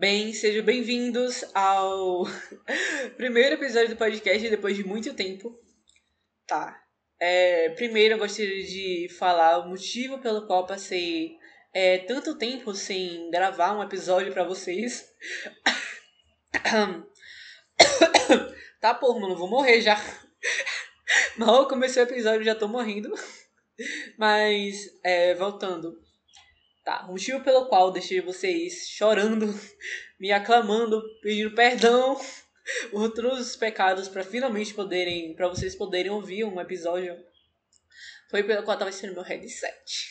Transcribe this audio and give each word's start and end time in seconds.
Bem, 0.00 0.32
sejam 0.32 0.64
bem-vindos 0.64 1.44
ao 1.54 2.24
primeiro 3.18 3.56
episódio 3.56 3.90
do 3.90 3.96
podcast 3.96 4.48
depois 4.48 4.74
de 4.74 4.82
muito 4.82 5.12
tempo. 5.12 5.54
Tá. 6.46 6.82
É, 7.20 7.68
primeiro 7.74 8.14
eu 8.14 8.18
gostaria 8.18 8.64
de 8.64 9.08
falar 9.18 9.58
o 9.58 9.68
motivo 9.68 10.18
pelo 10.18 10.46
qual 10.46 10.66
passei 10.66 11.36
é, 11.74 11.98
tanto 11.98 12.38
tempo 12.38 12.72
sem 12.72 13.30
gravar 13.30 13.76
um 13.76 13.82
episódio 13.82 14.32
para 14.32 14.42
vocês. 14.42 15.06
tá, 18.80 18.94
porra, 18.94 19.20
mano, 19.20 19.36
vou 19.36 19.50
morrer 19.50 19.82
já. 19.82 20.02
Mal 21.36 21.68
comecei 21.68 22.02
o 22.02 22.06
episódio, 22.06 22.42
já 22.42 22.54
tô 22.54 22.66
morrendo. 22.66 23.12
Mas, 24.16 24.78
é, 25.04 25.34
voltando. 25.34 25.92
Tá, 26.84 27.04
o 27.06 27.12
motivo 27.12 27.44
pelo 27.44 27.66
qual 27.66 27.92
deixei 27.92 28.20
vocês 28.20 28.88
chorando, 28.88 29.46
me 30.18 30.32
aclamando, 30.32 31.02
pedindo 31.20 31.54
perdão 31.54 32.18
por 32.90 33.12
pecados 33.58 34.08
para 34.08 34.24
finalmente 34.24 34.72
poderem, 34.72 35.34
para 35.34 35.48
vocês 35.48 35.74
poderem 35.74 36.10
ouvir 36.10 36.44
um 36.44 36.60
episódio, 36.60 37.16
foi 38.30 38.42
pelo 38.42 38.62
qual 38.62 38.78
tava 38.78 38.90
esperando 38.90 39.16
meu 39.16 39.24
headset. 39.24 40.10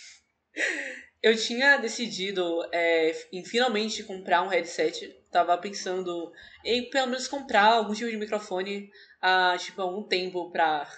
Eu 1.22 1.36
tinha 1.36 1.76
decidido 1.78 2.66
é, 2.72 3.14
em 3.34 3.44
finalmente 3.44 4.04
comprar 4.04 4.42
um 4.42 4.48
headset. 4.48 5.06
Tava 5.30 5.58
pensando 5.58 6.32
em 6.64 6.90
pelo 6.90 7.08
menos 7.08 7.28
comprar 7.28 7.66
algum 7.66 7.94
tipo 7.94 8.10
de 8.10 8.16
microfone 8.16 8.90
há 9.22 9.58
tipo 9.58 9.82
algum 9.82 10.08
tempo 10.08 10.50
pra. 10.50 10.90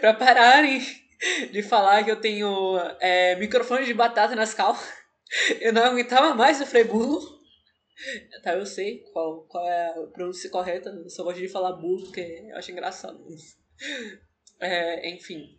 pra 0.00 0.12
pararem 0.12 0.80
de 1.50 1.62
falar 1.62 2.04
que 2.04 2.10
eu 2.10 2.20
tenho 2.20 2.78
é, 3.00 3.36
microfone 3.36 3.86
de 3.86 3.94
batata 3.94 4.34
nas 4.34 4.54
cal. 4.54 4.76
Eu 5.60 5.72
não 5.72 5.82
aguentava 5.82 6.34
mais 6.34 6.60
o 6.60 6.66
frebulo. 6.66 7.40
Tá, 8.42 8.54
eu 8.54 8.66
sei 8.66 8.98
qual, 9.12 9.44
qual 9.44 9.66
é 9.66 9.88
a 9.88 10.06
pronúncia 10.08 10.50
correta. 10.50 10.90
Eu 10.90 11.08
só 11.08 11.24
gosto 11.24 11.38
de 11.38 11.48
falar 11.48 11.72
burro 11.72 12.04
porque 12.04 12.44
eu 12.50 12.56
acho 12.56 12.70
engraçado. 12.70 13.24
É, 14.60 15.10
enfim. 15.10 15.58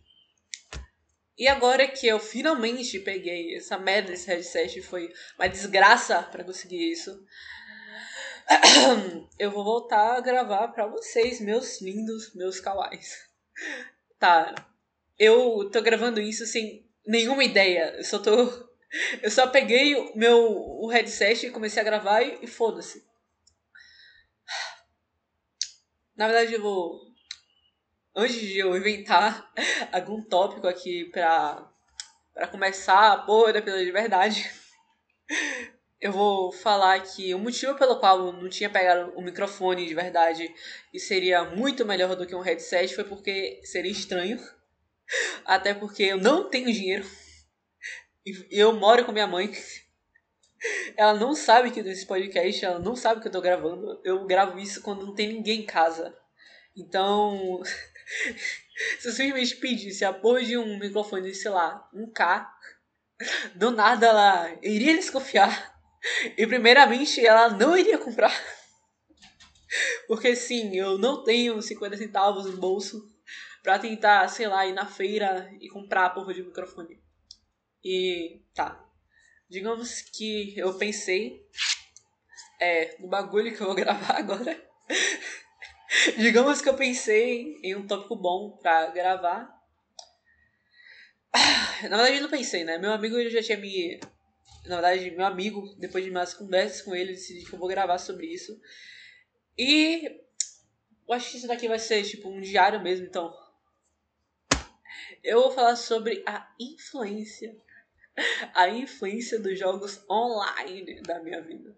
E 1.38 1.46
agora 1.46 1.86
que 1.86 2.08
eu 2.08 2.20
finalmente 2.20 3.00
peguei 3.00 3.58
essa 3.58 3.78
merda 3.78 4.12
desse 4.12 4.28
headset, 4.28 4.82
foi 4.82 5.12
uma 5.38 5.50
desgraça 5.50 6.24
para 6.24 6.44
conseguir 6.44 6.90
isso. 6.90 7.12
Eu 9.38 9.52
vou 9.52 9.64
voltar 9.66 10.16
a 10.16 10.22
gravar 10.22 10.70
para 10.70 10.88
vocês, 10.88 11.42
meus 11.42 11.82
lindos, 11.82 12.34
meus 12.34 12.62
kawais. 12.62 13.18
Tá, 14.18 14.56
eu 15.18 15.70
tô 15.72 15.82
gravando 15.82 16.20
isso 16.20 16.46
sem 16.46 16.86
nenhuma 17.06 17.44
ideia. 17.44 17.96
Eu 17.98 18.04
só 18.04 18.20
tô. 18.20 18.72
Eu 19.22 19.32
só 19.32 19.48
peguei 19.48 19.96
o 19.96 20.16
meu 20.16 20.38
o 20.38 20.88
headset 20.88 21.48
e 21.48 21.52
comecei 21.52 21.82
a 21.82 21.86
gravar 21.86 22.22
e, 22.22 22.40
e 22.44 22.48
foda-se. 22.48 23.04
Na 26.16 26.28
verdade, 26.28 26.54
eu 26.54 26.62
vou 26.62 27.14
antes 28.16 28.40
de 28.40 28.60
eu 28.60 28.76
inventar 28.78 29.52
algum 29.92 30.22
tópico 30.22 30.68
aqui 30.68 31.06
pra, 31.06 31.68
pra 32.34 32.48
começar 32.48 33.14
a 33.14 33.18
porra 33.18 33.54
de 33.54 33.92
verdade, 33.92 34.50
eu 36.00 36.12
vou 36.12 36.52
falar 36.52 37.00
que 37.02 37.34
o 37.34 37.40
motivo 37.40 37.76
pelo 37.76 38.00
qual 38.00 38.28
eu 38.28 38.34
não 38.34 38.50
tinha 38.50 38.70
pegado 38.70 39.12
o 39.16 39.22
microfone 39.22 39.86
de 39.86 39.96
verdade 39.96 40.54
e 40.94 41.00
seria 41.00 41.44
muito 41.44 41.86
melhor 41.86 42.16
do 42.16 42.28
que 42.28 42.36
um 42.36 42.42
headset 42.42 42.94
foi 42.94 43.04
porque 43.04 43.62
seria 43.64 43.92
estranho. 43.92 44.40
Até 45.46 45.74
porque 45.74 46.04
eu 46.04 46.18
não 46.18 46.50
tenho 46.50 46.72
dinheiro. 46.72 47.06
Eu 48.50 48.74
moro 48.74 49.06
com 49.06 49.12
minha 49.12 49.28
mãe. 49.28 49.52
Ela 50.96 51.14
não 51.14 51.36
sabe 51.36 51.72
que 51.72 51.84
nesse 51.84 52.06
podcast, 52.06 52.64
ela 52.64 52.80
não 52.80 52.96
sabe 52.96 53.22
que 53.22 53.28
eu 53.28 53.32
tô 53.32 53.42
gravando. 53.42 54.00
Eu 54.04 54.26
gravo 54.26 54.58
isso 54.58 54.82
quando 54.82 55.06
não 55.06 55.14
tem 55.14 55.28
ninguém 55.28 55.62
em 55.62 55.66
casa. 55.66 56.18
Então, 56.76 57.62
Se 59.00 59.08
eu 59.08 59.12
simplesmente 59.12 59.56
pedisse 59.58 60.06
a 60.06 60.12
de 60.12 60.58
um 60.58 60.80
microfone, 60.80 61.34
sei 61.34 61.52
lá, 61.52 61.88
um 61.94 62.10
K, 62.12 62.52
do 63.56 63.72
nada 63.72 64.08
ela 64.08 64.58
iria 64.62 64.96
desconfiar. 64.96 65.74
E 66.38 66.46
primeiramente 66.46 67.26
ela 67.26 67.50
não 67.50 67.78
iria 67.78 67.98
comprar. 67.98 68.34
Porque 70.08 70.36
sim, 70.36 70.76
eu 70.76 70.98
não 70.98 71.24
tenho 71.24 71.62
50 71.62 71.98
centavos 71.98 72.46
no 72.46 72.58
bolso 72.58 73.13
pra 73.64 73.80
tentar, 73.80 74.28
sei 74.28 74.48
lá, 74.48 74.68
ir 74.68 74.74
na 74.74 74.86
feira 74.86 75.50
e 75.60 75.70
comprar 75.70 76.06
a 76.06 76.10
porra 76.10 76.34
de 76.34 76.44
microfone. 76.44 77.02
E 77.84 78.42
tá. 78.54 78.86
Digamos 79.50 80.02
que 80.02 80.54
eu 80.58 80.78
pensei 80.78 81.42
é, 82.60 82.96
no 83.00 83.08
bagulho 83.08 83.56
que 83.56 83.62
eu 83.62 83.68
vou 83.68 83.76
gravar 83.76 84.18
agora. 84.18 84.62
Digamos 86.18 86.62
que 86.62 86.70
eu 86.70 86.76
pensei 86.76 87.60
em 87.64 87.76
um 87.76 87.88
tópico 87.88 88.16
bom 88.16 88.58
pra 88.58 88.88
gravar. 88.88 89.62
Na 91.84 91.98
verdade, 91.98 92.18
eu 92.18 92.22
não 92.24 92.30
pensei, 92.30 92.64
né? 92.64 92.78
Meu 92.78 92.92
amigo 92.92 93.22
já 93.30 93.42
tinha 93.42 93.58
me. 93.58 94.00
Na 94.66 94.76
verdade, 94.76 95.12
meu 95.12 95.26
amigo, 95.26 95.76
depois 95.78 96.04
de 96.04 96.10
umas 96.10 96.34
conversas 96.34 96.82
com 96.82 96.96
ele, 96.96 97.14
decidi 97.14 97.46
que 97.46 97.54
eu 97.54 97.60
vou 97.60 97.68
gravar 97.68 97.98
sobre 97.98 98.28
isso. 98.28 98.60
E. 99.58 100.22
Eu 101.06 101.14
acho 101.14 101.32
que 101.32 101.38
isso 101.38 101.48
daqui 101.48 101.68
vai 101.68 101.80
ser 101.80 102.02
tipo 102.04 102.30
um 102.30 102.40
diário 102.40 102.82
mesmo, 102.82 103.06
então. 103.06 103.34
Eu 105.24 105.42
vou 105.42 105.52
falar 105.52 105.76
sobre 105.76 106.22
a 106.26 106.54
influência. 106.60 107.56
A 108.54 108.70
influência 108.70 109.40
dos 109.40 109.58
jogos 109.58 110.04
online 110.08 111.02
da 111.02 111.20
minha 111.24 111.42
vida. 111.42 111.76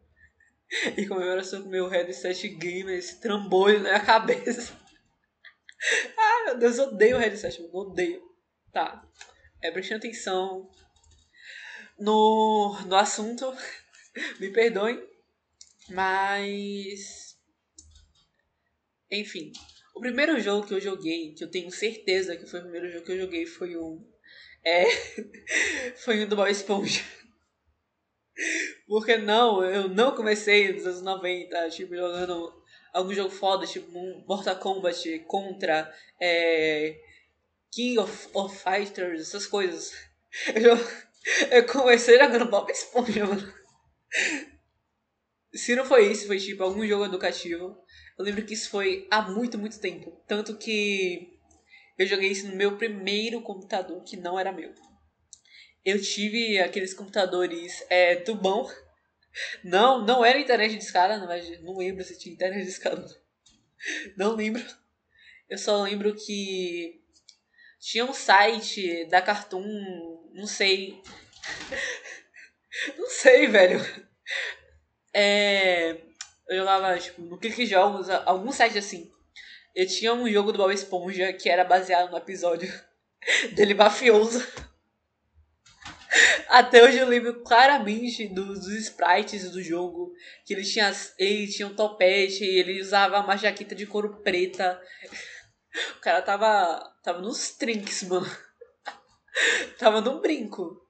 em 0.97 1.07
comemoração 1.07 1.63
com 1.63 1.69
meu 1.69 1.87
headset 1.87 2.49
gamer, 2.49 2.97
esse 2.97 3.21
trambolho 3.21 3.77
na 3.77 3.89
minha 3.89 3.99
cabeça. 4.03 4.77
ah, 6.17 6.43
meu 6.45 6.57
Deus, 6.57 6.77
eu 6.77 6.87
odeio 6.87 7.15
o 7.15 7.19
headset, 7.19 7.61
eu 7.61 7.73
odeio. 7.73 8.21
Tá, 8.73 9.07
é, 9.61 9.71
prestando 9.71 9.99
atenção 9.99 10.69
no, 11.97 12.77
no 12.85 12.95
assunto, 12.95 13.55
me 14.39 14.49
perdoem, 14.49 15.01
mas. 15.89 17.37
Enfim, 19.09 19.53
o 19.95 20.01
primeiro 20.01 20.37
jogo 20.41 20.67
que 20.67 20.73
eu 20.73 20.81
joguei, 20.81 21.33
que 21.33 21.43
eu 21.43 21.49
tenho 21.49 21.71
certeza 21.71 22.35
que 22.35 22.45
foi 22.45 22.59
o 22.59 22.63
primeiro 22.63 22.91
jogo 22.91 23.05
que 23.05 23.11
eu 23.13 23.19
joguei, 23.19 23.45
foi 23.45 23.77
um. 23.77 24.05
É. 24.63 24.83
foi 26.03 26.23
um 26.23 26.27
do 26.27 26.35
Bob 26.35 26.51
Esponja. 26.51 27.01
Porque 28.85 29.15
não, 29.17 29.63
eu 29.63 29.87
não 29.87 30.13
comecei 30.13 30.73
nos 30.73 30.85
anos 30.85 31.01
90, 31.01 31.69
tipo, 31.69 31.95
jogando 31.95 32.53
algum 32.93 33.13
jogo 33.13 33.29
foda, 33.29 33.65
tipo 33.65 33.89
Mortal 34.27 34.57
Kombat 34.57 35.19
contra 35.27 35.91
é, 36.19 36.99
King 37.71 37.97
of, 37.99 38.29
of 38.33 38.57
Fighters, 38.57 39.21
essas 39.21 39.47
coisas. 39.47 39.93
Eu, 40.53 40.75
eu 41.51 41.65
comecei 41.65 42.19
jogando 42.19 42.49
Bob 42.49 42.69
Esponja, 42.69 43.25
mano. 43.25 43.53
Se 45.53 45.73
não 45.73 45.85
foi 45.85 46.11
isso, 46.11 46.27
foi 46.27 46.37
tipo 46.37 46.63
algum 46.63 46.85
jogo 46.85 47.05
educativo. 47.05 47.77
Eu 48.17 48.23
lembro 48.23 48.45
que 48.45 48.53
isso 48.53 48.69
foi 48.69 49.07
há 49.11 49.21
muito, 49.21 49.57
muito 49.57 49.79
tempo. 49.79 50.11
Tanto 50.27 50.57
que 50.57 51.37
eu 51.97 52.05
joguei 52.07 52.29
isso 52.31 52.47
no 52.47 52.55
meu 52.55 52.77
primeiro 52.77 53.41
computador, 53.41 54.03
que 54.03 54.17
não 54.17 54.39
era 54.39 54.51
meu. 54.51 54.73
Eu 55.83 56.01
tive 56.01 56.59
aqueles 56.59 56.93
computadores 56.93 57.85
é, 57.89 58.15
tubão. 58.15 58.67
Não, 59.63 60.05
não 60.05 60.23
era 60.23 60.39
internet 60.39 60.77
de 60.77 60.83
escada, 60.83 61.17
não, 61.17 61.27
não 61.61 61.77
lembro 61.77 62.03
se 62.03 62.17
tinha 62.17 62.33
internet 62.33 62.63
de 62.63 62.69
escada. 62.69 63.05
Não 64.15 64.35
lembro. 64.35 64.63
Eu 65.49 65.57
só 65.57 65.83
lembro 65.83 66.15
que 66.15 67.01
tinha 67.79 68.05
um 68.05 68.13
site 68.13 69.05
da 69.05 69.21
Cartoon, 69.21 70.31
não 70.33 70.47
sei. 70.47 71.01
Não 72.97 73.09
sei, 73.09 73.47
velho. 73.47 73.79
É, 75.13 76.01
eu 76.47 76.57
jogava, 76.57 76.97
tipo, 76.99 77.21
no 77.21 77.37
Clique 77.37 77.65
Jogos, 77.65 78.09
algum 78.09 78.51
site 78.51 78.77
assim. 78.77 79.11
Eu 79.75 79.87
tinha 79.87 80.13
um 80.13 80.29
jogo 80.29 80.51
do 80.51 80.57
Bob 80.57 80.73
Esponja 80.73 81.33
que 81.33 81.49
era 81.49 81.65
baseado 81.65 82.11
no 82.11 82.17
episódio 82.17 82.71
dele 83.53 83.73
mafioso. 83.73 84.41
Até 86.47 86.83
hoje 86.83 86.97
eu 86.97 87.07
lembro 87.07 87.43
claramente 87.43 88.27
dos, 88.27 88.61
dos 88.61 88.73
sprites 88.75 89.51
do 89.51 89.61
jogo. 89.61 90.13
Que 90.45 90.53
ele 90.53 90.63
tinha, 90.63 90.93
ele 91.17 91.47
tinha 91.47 91.67
um 91.67 91.75
topete, 91.75 92.43
ele 92.43 92.79
usava 92.79 93.19
uma 93.19 93.35
jaqueta 93.35 93.75
de 93.75 93.85
couro 93.85 94.21
preta. 94.21 94.81
O 95.97 95.99
cara 95.99 96.21
tava. 96.21 96.95
tava 97.03 97.19
nos 97.19 97.49
trinks, 97.49 98.03
mano. 98.03 98.25
tava 99.77 99.99
no 99.99 100.21
brinco. 100.21 100.81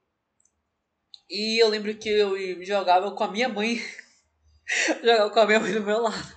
E 1.28 1.60
eu 1.60 1.68
lembro 1.68 1.92
que 1.96 2.08
eu 2.08 2.64
jogava 2.64 3.10
com 3.10 3.24
a 3.24 3.32
minha 3.32 3.48
mãe. 3.48 3.82
Jogava 5.02 5.30
com 5.30 5.40
a 5.40 5.46
minha 5.46 5.60
mãe 5.60 5.72
do 5.72 5.82
meu 5.82 6.00
lado. 6.00 6.36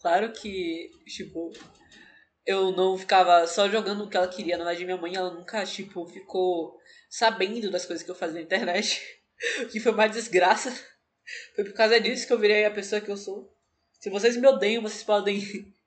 Claro 0.00 0.32
que, 0.32 0.90
tipo, 1.06 1.52
eu 2.46 2.72
não 2.72 2.96
ficava 2.96 3.46
só 3.46 3.68
jogando 3.68 4.04
o 4.04 4.08
que 4.08 4.16
ela 4.16 4.28
queria. 4.28 4.56
Na 4.56 4.64
verdade, 4.64 4.84
minha 4.84 4.96
mãe, 4.96 5.16
ela 5.16 5.32
nunca, 5.32 5.64
tipo, 5.66 6.06
ficou 6.06 6.78
sabendo 7.10 7.70
das 7.70 7.84
coisas 7.84 8.04
que 8.04 8.10
eu 8.10 8.14
fazia 8.14 8.36
na 8.36 8.44
internet. 8.44 9.02
que 9.70 9.80
foi 9.80 9.92
uma 9.92 10.08
desgraça. 10.08 10.72
Foi 11.54 11.64
por 11.64 11.74
causa 11.74 12.00
disso 12.00 12.26
que 12.26 12.32
eu 12.32 12.38
virei 12.38 12.64
a 12.64 12.70
pessoa 12.70 13.00
que 13.00 13.10
eu 13.10 13.16
sou. 13.16 13.52
Se 14.00 14.10
vocês 14.10 14.36
me 14.36 14.46
odeiam, 14.46 14.82
vocês 14.82 15.02
podem 15.02 15.42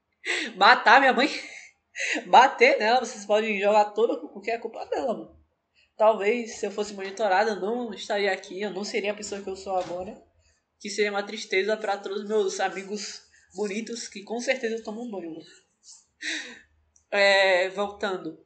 matar 0.56 1.00
minha 1.00 1.14
mãe, 1.14 1.30
bater 2.28 2.78
nela, 2.78 3.00
vocês 3.00 3.26
podem 3.26 3.60
jogar 3.60 3.86
toda 3.86 4.18
porque 4.18 4.52
é 4.52 4.58
culpa 4.58 4.86
dela, 4.86 5.14
mano. 5.14 5.42
Talvez 5.98 6.56
se 6.56 6.66
eu 6.66 6.72
fosse 6.72 6.94
monitorada, 6.94 7.52
eu 7.52 7.60
não 7.60 7.94
estaria 7.94 8.32
aqui, 8.32 8.62
eu 8.62 8.72
não 8.72 8.84
seria 8.84 9.12
a 9.12 9.16
pessoa 9.16 9.42
que 9.42 9.50
eu 9.50 9.56
sou 9.56 9.76
agora. 9.76 10.22
Que 10.82 10.90
seria 10.90 11.12
uma 11.12 11.24
tristeza 11.24 11.78
para 11.78 11.96
todos 11.96 12.24
os 12.24 12.28
meus 12.28 12.60
amigos 12.60 13.22
bonitos 13.56 14.10
que 14.10 14.24
com 14.24 14.40
certeza 14.42 14.84
tomam 14.84 15.10
banho. 15.10 15.40
É, 17.14 17.68
voltando. 17.68 18.42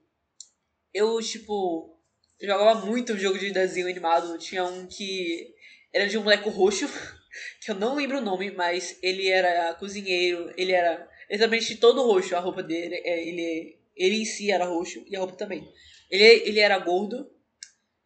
Eu, 0.92 1.22
tipo, 1.22 2.00
jogava 2.42 2.84
muito 2.84 3.16
jogo 3.16 3.38
de 3.38 3.52
desenho 3.52 3.88
animado. 3.88 4.40
Tinha 4.40 4.66
um 4.66 4.88
que 4.88 5.54
era 5.94 6.08
de 6.08 6.18
um 6.18 6.24
moleque 6.24 6.50
roxo, 6.50 6.88
que 7.62 7.72
eu 7.72 7.76
não 7.76 7.96
lembro 7.96 8.18
o 8.18 8.22
nome, 8.22 8.52
mas 8.52 8.98
ele 9.02 9.30
era 9.30 9.74
cozinheiro, 9.76 10.52
ele 10.58 10.72
era 10.72 11.08
exatamente 11.30 11.78
todo 11.78 12.06
roxo, 12.06 12.36
a 12.36 12.40
roupa 12.40 12.62
dele, 12.62 12.96
é, 12.96 13.28
ele, 13.28 13.80
ele 13.96 14.22
em 14.22 14.26
si 14.26 14.52
era 14.52 14.66
roxo 14.66 15.04
e 15.08 15.16
a 15.16 15.20
roupa 15.20 15.36
também. 15.36 15.72
Ele, 16.10 16.24
ele 16.24 16.60
era 16.60 16.78
gordo 16.80 17.30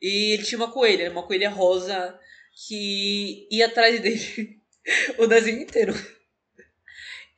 e 0.02 0.34
ele 0.34 0.44
tinha 0.44 0.60
uma 0.60 0.72
coelha, 0.72 1.12
uma 1.12 1.25
coelha 1.25 1.50
rosa 1.50 2.20
que 2.68 3.48
ia 3.50 3.68
atrás 3.68 4.00
dele 4.00 4.60
o 5.18 5.28
desenho 5.28 5.62
inteiro. 5.62 5.94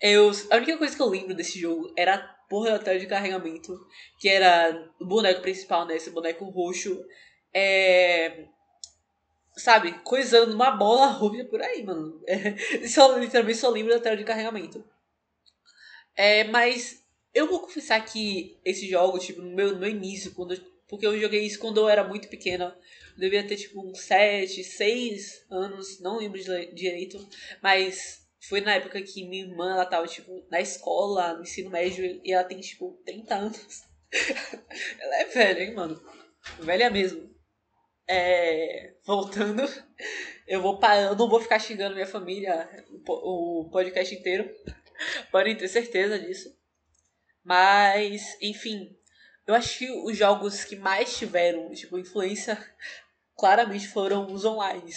Eu, 0.01 0.31
a 0.49 0.55
única 0.57 0.77
coisa 0.77 0.95
que 0.95 1.01
eu 1.01 1.09
lembro 1.09 1.35
desse 1.35 1.59
jogo 1.59 1.93
era 1.95 2.15
a 2.15 2.27
porra 2.49 2.71
da 2.71 2.79
tela 2.79 2.99
de 2.99 3.05
carregamento, 3.05 3.79
que 4.19 4.27
era 4.27 4.89
o 4.99 5.05
boneco 5.05 5.41
principal, 5.41 5.85
né? 5.85 5.95
Esse 5.95 6.09
boneco 6.09 6.45
roxo. 6.45 7.05
É, 7.53 8.45
sabe, 9.55 9.93
coisando 10.03 10.55
uma 10.55 10.71
bola 10.71 11.07
roxa 11.07 11.45
por 11.45 11.61
aí, 11.61 11.83
mano. 11.83 12.19
É, 12.25 12.87
só, 12.87 13.15
literalmente 13.17 13.59
só 13.59 13.69
lembro 13.69 13.93
da 13.93 13.99
tela 13.99 14.17
de 14.17 14.23
carregamento. 14.23 14.83
É, 16.15 16.45
mas 16.45 17.03
eu 17.33 17.47
vou 17.47 17.59
confessar 17.59 18.03
que 18.03 18.59
esse 18.65 18.89
jogo, 18.89 19.19
tipo, 19.19 19.41
no 19.41 19.55
meu, 19.55 19.73
no 19.73 19.79
meu 19.79 19.89
início, 19.89 20.33
quando 20.33 20.55
porque 20.91 21.07
eu 21.07 21.17
joguei 21.17 21.45
isso 21.45 21.57
quando 21.57 21.79
eu 21.79 21.87
era 21.87 22.03
muito 22.03 22.27
pequena. 22.27 22.77
Devia 23.21 23.47
ter, 23.47 23.55
tipo, 23.55 23.87
uns 23.87 23.99
7, 23.99 24.63
6 24.63 25.45
anos, 25.51 25.99
não 25.99 26.17
lembro 26.17 26.41
direito. 26.73 27.23
Mas 27.61 28.27
foi 28.49 28.61
na 28.61 28.73
época 28.73 28.99
que 28.99 29.29
minha 29.29 29.45
irmã, 29.45 29.73
ela 29.73 29.85
tava, 29.85 30.07
tipo, 30.07 30.43
na 30.49 30.59
escola, 30.59 31.35
no 31.35 31.43
ensino 31.43 31.69
médio, 31.69 32.19
e 32.25 32.33
ela 32.33 32.43
tem, 32.43 32.59
tipo, 32.59 32.99
30 33.05 33.35
anos. 33.35 33.83
ela 34.99 35.15
é 35.17 35.25
velha, 35.25 35.63
hein, 35.63 35.75
mano? 35.75 36.03
Velha 36.61 36.89
mesmo. 36.89 37.29
É, 38.09 38.95
voltando, 39.05 39.61
eu 40.47 40.59
vou 40.59 40.79
parar, 40.79 41.03
eu 41.03 41.15
não 41.15 41.29
vou 41.29 41.39
ficar 41.39 41.59
xingando 41.59 41.93
minha 41.93 42.07
família 42.07 42.67
o 43.07 43.69
podcast 43.71 44.15
inteiro. 44.15 44.49
Podem 45.31 45.55
ter 45.55 45.67
certeza 45.67 46.17
disso. 46.17 46.51
Mas, 47.43 48.35
enfim, 48.41 48.97
eu 49.47 49.55
acho 49.55 49.79
que 49.79 49.91
os 49.91 50.15
jogos 50.15 50.63
que 50.63 50.75
mais 50.75 51.17
tiveram, 51.17 51.71
tipo, 51.71 51.97
influência 51.97 52.57
claramente 53.41 53.87
foram 53.87 54.31
os 54.31 54.45
online. 54.45 54.93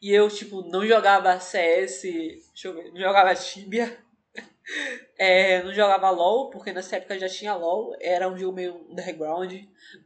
E 0.00 0.10
eu, 0.12 0.28
tipo, 0.28 0.60
não 0.68 0.86
jogava 0.86 1.40
CS, 1.40 2.02
deixa 2.02 2.68
eu 2.68 2.74
ver, 2.74 2.92
não 2.92 3.00
jogava 3.00 3.34
Tibia, 3.34 3.98
é, 5.18 5.62
não 5.62 5.72
jogava 5.72 6.10
LOL, 6.10 6.50
porque 6.50 6.74
nessa 6.74 6.96
época 6.96 7.18
já 7.18 7.26
tinha 7.26 7.54
LOL, 7.54 7.96
era 8.02 8.28
um 8.28 8.36
jogo 8.36 8.54
meio 8.54 8.86
underground, 8.90 9.50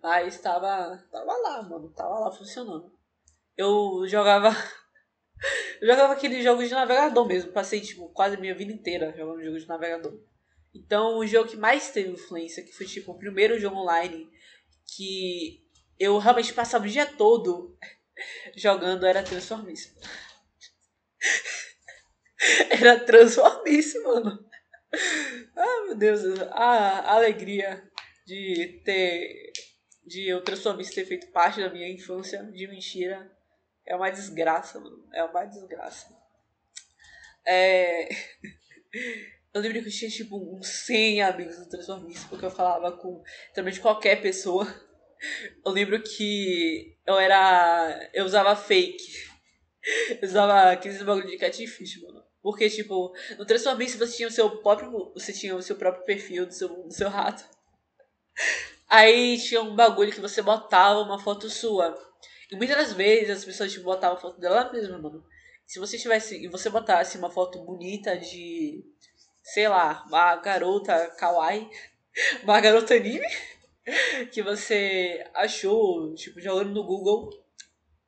mas 0.00 0.40
tava, 0.40 1.05
tava 1.10 1.32
lá, 1.32 1.62
mano, 1.64 1.93
tava 1.96 2.20
lá 2.20 2.31
funcionando. 2.31 2.93
Eu 3.56 4.06
jogava. 4.06 4.50
eu 5.82 5.88
jogava 5.88 6.12
aqueles 6.12 6.44
jogos 6.44 6.69
de 6.69 6.75
navegador 6.75 7.26
mesmo, 7.26 7.50
passei 7.50 7.81
tipo 7.81 8.08
quase 8.11 8.37
a 8.37 8.40
minha 8.40 8.54
vida 8.54 8.72
inteira 8.72 9.12
jogando 9.16 9.43
jogos 9.43 9.62
de 9.62 9.69
navegador. 9.69 10.16
Então 10.72 11.19
o 11.19 11.26
jogo 11.26 11.50
que 11.50 11.56
mais 11.56 11.90
teve 11.90 12.11
influência, 12.11 12.62
que 12.62 12.72
foi 12.72 12.87
tipo 12.87 13.11
o 13.11 13.19
primeiro 13.19 13.58
jogo 13.58 13.78
online 13.78 14.31
que 14.96 15.67
eu 15.98 16.18
realmente 16.18 16.52
passava 16.52 16.84
o 16.84 16.88
dia 16.88 17.06
todo 17.06 17.76
jogando 18.56 19.06
era 19.06 19.22
Transformice. 19.22 19.96
era 22.70 23.00
Transformice, 23.00 23.98
mano. 24.00 24.48
Ah, 25.56 25.84
meu 25.86 25.94
Deus, 25.96 26.20
a 26.50 27.14
alegria 27.14 27.82
de 28.26 28.80
ter. 28.84 29.52
de 30.06 30.28
eu 30.28 30.42
Transformice 30.42 30.94
ter 30.94 31.04
feito 31.04 31.30
parte 31.32 31.60
da 31.60 31.70
minha 31.70 31.88
infância 31.88 32.42
de 32.44 32.66
mentira 32.66 33.30
é 33.84 33.96
uma 33.96 34.10
desgraça, 34.10 34.78
mano. 34.78 35.08
É 35.12 35.24
uma 35.24 35.44
desgraça. 35.44 36.14
É. 37.46 38.08
Eu 39.54 39.62
lembro 39.62 39.80
que 39.80 39.88
eu 39.88 39.92
tinha 39.92 40.10
tipo 40.10 40.36
uns 40.36 40.68
100 40.68 41.22
amigos 41.22 41.58
no 41.58 41.68
Transformice, 41.68 42.26
porque 42.28 42.44
eu 42.44 42.50
falava 42.50 42.92
com 42.92 43.24
também 43.54 43.74
qualquer 43.80 44.20
pessoa. 44.20 44.66
Eu 45.64 45.72
lembro 45.72 46.02
que 46.02 46.96
eu 47.06 47.18
era. 47.18 48.10
Eu 48.12 48.24
usava 48.24 48.54
fake. 48.56 49.28
Eu 50.20 50.28
usava 50.28 50.72
aqueles 50.72 51.02
bagulho 51.02 51.26
de 51.26 51.38
catfish, 51.38 52.02
mano. 52.02 52.22
Porque, 52.42 52.68
tipo, 52.70 53.14
no 53.36 53.44
Transformice 53.44 53.98
você 53.98 54.16
tinha 54.16 54.28
o 54.28 54.32
seu 54.32 54.50
próprio. 54.62 55.12
Você 55.14 55.32
tinha 55.32 55.54
o 55.56 55.62
seu 55.62 55.76
próprio 55.76 56.04
perfil 56.04 56.46
do 56.46 56.52
seu, 56.52 56.68
do 56.68 56.92
seu 56.92 57.08
rato. 57.08 57.44
Aí 58.88 59.38
tinha 59.38 59.60
um 59.60 59.74
bagulho 59.74 60.12
que 60.12 60.20
você 60.20 60.40
botava 60.40 61.00
uma 61.00 61.18
foto 61.18 61.50
sua. 61.50 61.96
E 62.50 62.56
muitas 62.56 62.76
das 62.76 62.92
vezes 62.92 63.30
as 63.30 63.44
pessoas 63.44 63.72
tipo, 63.72 63.84
botavam 63.84 64.16
a 64.16 64.20
foto 64.20 64.40
dela 64.40 64.72
mesma, 64.72 64.98
mano. 64.98 65.24
Se 65.66 65.78
você 65.78 65.98
tivesse. 65.98 66.42
E 66.42 66.48
você 66.48 66.70
botasse 66.70 67.18
uma 67.18 67.30
foto 67.30 67.62
bonita 67.64 68.16
de. 68.16 68.84
Sei 69.42 69.68
lá, 69.68 70.04
uma 70.08 70.36
garota 70.36 71.08
kawaii. 71.18 71.68
Uma 72.42 72.60
garota 72.60 72.94
anime. 72.94 73.26
Que 74.32 74.43
você 74.43 75.26
achou, 75.35 76.14
tipo, 76.14 76.40
jogando 76.40 76.70
no 76.70 76.85
Google. 76.85 77.31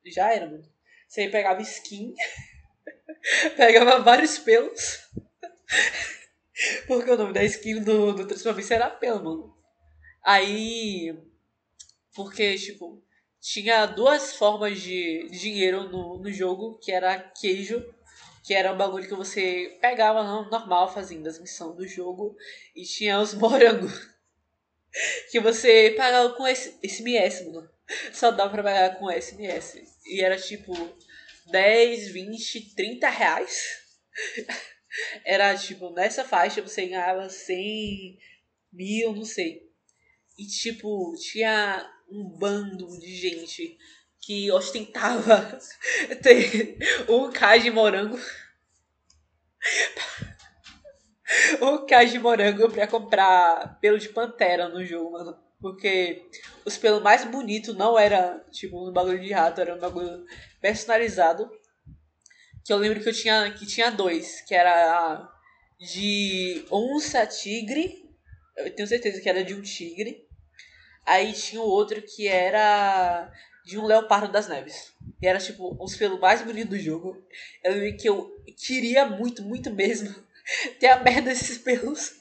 Já 0.05 0.33
era, 0.33 0.45
mano. 0.45 0.63
Você 1.07 1.27
pegava 1.27 1.61
skin. 1.61 2.13
pegava 3.55 3.99
vários 3.99 4.37
pelos. 4.39 4.99
Porque 6.87 7.09
o 7.09 7.17
nome 7.17 7.33
da 7.33 7.43
skin 7.43 7.81
do, 7.81 8.13
do 8.13 8.27
Transformice 8.27 8.73
era 8.73 8.89
pelo, 8.89 9.23
mano. 9.23 9.57
Aí. 10.23 11.17
Porque, 12.13 12.55
tipo, 12.57 13.03
tinha 13.39 13.85
duas 13.85 14.35
formas 14.35 14.79
de 14.79 15.27
dinheiro 15.31 15.89
no, 15.89 16.19
no 16.19 16.31
jogo, 16.31 16.77
que 16.77 16.91
era 16.91 17.17
queijo, 17.17 17.83
que 18.43 18.53
era 18.53 18.73
um 18.73 18.77
bagulho 18.77 19.07
que 19.07 19.15
você 19.15 19.77
pegava 19.81 20.23
normal 20.23 20.93
fazendo 20.93 21.27
as 21.27 21.39
missões 21.39 21.75
do 21.75 21.87
jogo, 21.87 22.35
e 22.75 22.83
tinha 22.83 23.19
os 23.19 23.33
morangos, 23.33 24.10
que 25.31 25.39
você 25.39 25.93
pagava 25.95 26.33
com 26.33 26.45
SMS, 26.45 27.45
mano. 27.45 27.69
Só 28.13 28.31
dava 28.31 28.51
pra 28.51 28.63
pagar 28.63 28.99
com 28.99 29.11
SMS. 29.11 29.81
E 30.05 30.21
era 30.21 30.37
tipo 30.37 30.73
10, 31.47 32.11
20, 32.11 32.75
30 32.75 33.09
reais. 33.09 33.81
Era 35.25 35.57
tipo, 35.57 35.89
nessa 35.91 36.23
faixa 36.23 36.61
você 36.61 36.85
ganhava 36.85 37.29
100 37.29 38.17
mil, 38.73 39.13
não 39.13 39.25
sei. 39.25 39.69
E 40.37 40.45
tipo, 40.45 41.13
tinha 41.17 41.89
um 42.09 42.23
bando 42.23 42.99
de 42.99 43.15
gente 43.15 43.77
que 44.19 44.51
ostentava 44.51 45.59
ter 46.21 46.77
um 47.09 47.31
K 47.31 47.57
de 47.57 47.71
morango. 47.71 48.19
um 51.61 51.85
K 51.85 52.05
de 52.05 52.19
morango 52.19 52.69
pra 52.69 52.87
comprar 52.87 53.79
pelo 53.79 53.97
de 53.97 54.09
pantera 54.09 54.67
no 54.69 54.83
jogo, 54.85 55.11
mano. 55.11 55.37
Porque 55.59 56.25
os 56.65 56.77
pelos 56.77 57.01
mais 57.01 57.23
bonitos 57.25 57.75
não 57.75 57.97
era 57.97 58.43
tipo 58.51 58.87
um 58.87 58.91
bagulho 58.91 59.21
de 59.21 59.31
rato, 59.31 59.61
era 59.61 59.75
um 59.75 59.79
bagulho 59.79 60.25
personalizado. 60.59 61.49
Que 62.65 62.73
eu 62.73 62.77
lembro 62.77 63.01
que 63.01 63.09
eu 63.09 63.13
tinha 63.13 63.51
que 63.51 63.65
tinha 63.65 63.91
dois, 63.91 64.41
que 64.41 64.55
era 64.55 65.29
de 65.79 66.65
onça 66.71 67.25
tigre. 67.25 68.09
Eu 68.57 68.73
tenho 68.75 68.87
certeza 68.87 69.21
que 69.21 69.29
era 69.29 69.43
de 69.43 69.53
um 69.53 69.61
tigre. 69.61 70.27
Aí 71.05 71.33
tinha 71.33 71.61
o 71.61 71.67
outro 71.67 72.01
que 72.01 72.27
era 72.27 73.31
de 73.63 73.77
um 73.77 73.85
leopardo 73.85 74.31
das 74.31 74.47
neves. 74.47 74.93
E 75.21 75.27
era 75.27 75.39
tipo 75.39 75.75
os 75.83 75.95
pelos 75.95 76.19
mais 76.19 76.41
bonitos 76.41 76.69
do 76.69 76.79
jogo. 76.79 77.23
Eu 77.63 77.73
lembro 77.73 77.97
que 77.97 78.09
eu 78.09 78.43
queria 78.57 79.05
muito, 79.05 79.43
muito 79.43 79.71
mesmo 79.71 80.13
ter 80.79 80.87
a 80.87 80.99
merda 80.99 81.29
desses 81.29 81.57
pelos. 81.57 82.13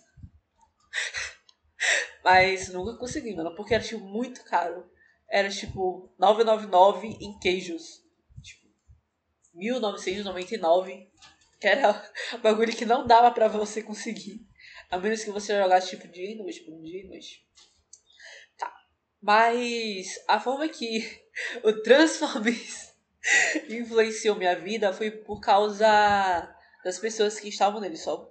Mas 2.23 2.69
nunca 2.69 2.99
consegui, 2.99 3.35
mano, 3.35 3.55
porque 3.55 3.75
era 3.75 3.83
tipo 3.83 4.05
muito 4.05 4.45
caro. 4.45 4.91
Era 5.29 5.49
tipo 5.49 6.13
999 6.19 7.07
em 7.21 7.39
queijos. 7.39 8.03
Tipo 8.43 8.69
1999, 9.55 11.11
que 11.61 11.67
era 11.67 12.13
um 12.35 12.39
bagulho 12.43 12.77
que 12.77 12.85
não 12.85 13.07
dava 13.07 13.31
para 13.31 13.49
você 13.49 13.83
conseguir. 13.83 14.47
A 14.91 14.99
menos 14.99 15.23
que 15.23 15.31
você 15.31 15.57
jogasse 15.57 15.91
tipo 15.91 16.09
dia 16.09 16.33
e 16.33 16.35
noite, 16.37 16.61
tipo, 16.61 16.83
dia 16.83 17.05
e 17.05 17.09
noite. 17.09 17.47
Mas 19.23 20.19
a 20.27 20.41
forma 20.41 20.67
que 20.69 21.23
o 21.63 21.73
Transformers 21.83 22.95
influenciou 23.69 24.37
minha 24.37 24.59
vida 24.59 24.93
foi 24.93 25.11
por 25.11 25.41
causa 25.41 26.57
das 26.85 26.99
pessoas 26.99 27.39
que 27.39 27.49
estavam 27.49 27.81
nele, 27.81 27.97
só 27.97 28.29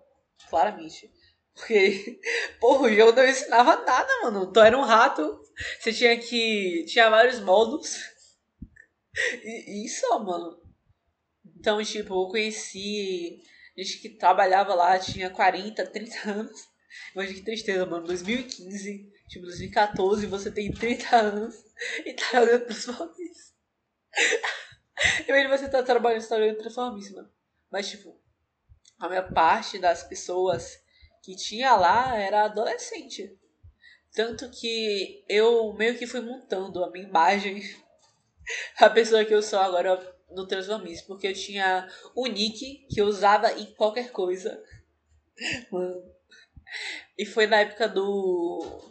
claramente. 0.49 1.11
Porque, 1.53 2.19
porra, 2.59 2.87
o 2.87 2.93
jogo 2.93 3.11
não 3.11 3.27
ensinava 3.27 3.83
nada, 3.83 4.21
mano. 4.23 4.51
Tu 4.51 4.59
era 4.59 4.77
um 4.77 4.83
rato, 4.83 5.41
você 5.79 5.93
tinha 5.93 6.17
que. 6.17 6.85
Tinha 6.87 7.09
vários 7.09 7.39
modos. 7.39 7.97
E, 9.43 9.85
e 9.85 9.89
só, 9.89 10.19
mano. 10.23 10.61
Então, 11.57 11.83
tipo, 11.83 12.13
eu 12.13 12.29
conheci 12.29 13.41
gente 13.75 13.97
que 13.99 14.09
trabalhava 14.09 14.73
lá, 14.75 14.97
tinha 14.97 15.29
40, 15.29 15.85
30 15.87 16.29
anos. 16.29 16.69
Imagina 17.13 17.37
que 17.39 17.43
tristeza, 17.43 17.85
mano. 17.85 18.05
2015, 18.05 19.11
tipo, 19.27 19.45
2014, 19.45 20.25
você 20.27 20.51
tem 20.51 20.71
30 20.71 21.15
anos 21.15 21.55
e 22.05 22.13
tá 22.13 22.39
jogando 22.39 22.65
Transformers. 22.65 23.53
Imagina 25.27 25.57
você 25.57 25.69
tá 25.69 25.83
trabalhando, 25.83 26.21
você 26.21 26.29
tá 26.29 26.39
jogando 26.39 26.57
Transformers, 26.57 27.11
mano. 27.11 27.29
Mas, 27.71 27.89
tipo, 27.89 28.17
a 28.99 29.07
minha 29.07 29.23
parte 29.23 29.79
das 29.79 30.03
pessoas 30.03 30.79
que 31.23 31.35
tinha 31.35 31.75
lá 31.75 32.17
era 32.17 32.43
adolescente. 32.43 33.37
Tanto 34.13 34.49
que 34.49 35.23
eu 35.29 35.73
meio 35.73 35.97
que 35.97 36.07
fui 36.07 36.21
montando 36.21 36.83
a 36.83 36.91
minha 36.91 37.07
imagem, 37.07 37.61
a 38.77 38.89
pessoa 38.89 39.23
que 39.23 39.33
eu 39.33 39.41
sou 39.41 39.59
agora 39.59 40.17
no 40.31 40.45
Transformice, 40.45 41.05
porque 41.05 41.27
eu 41.27 41.33
tinha 41.33 41.87
o 42.15 42.27
nick 42.27 42.85
que 42.89 42.99
eu 42.99 43.05
usava 43.05 43.51
em 43.53 43.65
qualquer 43.73 44.11
coisa. 44.11 44.61
Mano. 45.71 46.03
E 47.17 47.25
foi 47.25 47.47
na 47.47 47.61
época 47.61 47.87
do. 47.87 48.81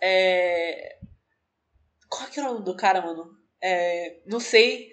É... 0.00 0.98
Qual 2.08 2.28
que 2.28 2.40
era 2.40 2.50
o 2.50 2.54
nome 2.54 2.64
do 2.64 2.76
cara, 2.76 3.02
mano? 3.02 3.36
É... 3.60 4.20
Não 4.26 4.40
sei. 4.40 4.92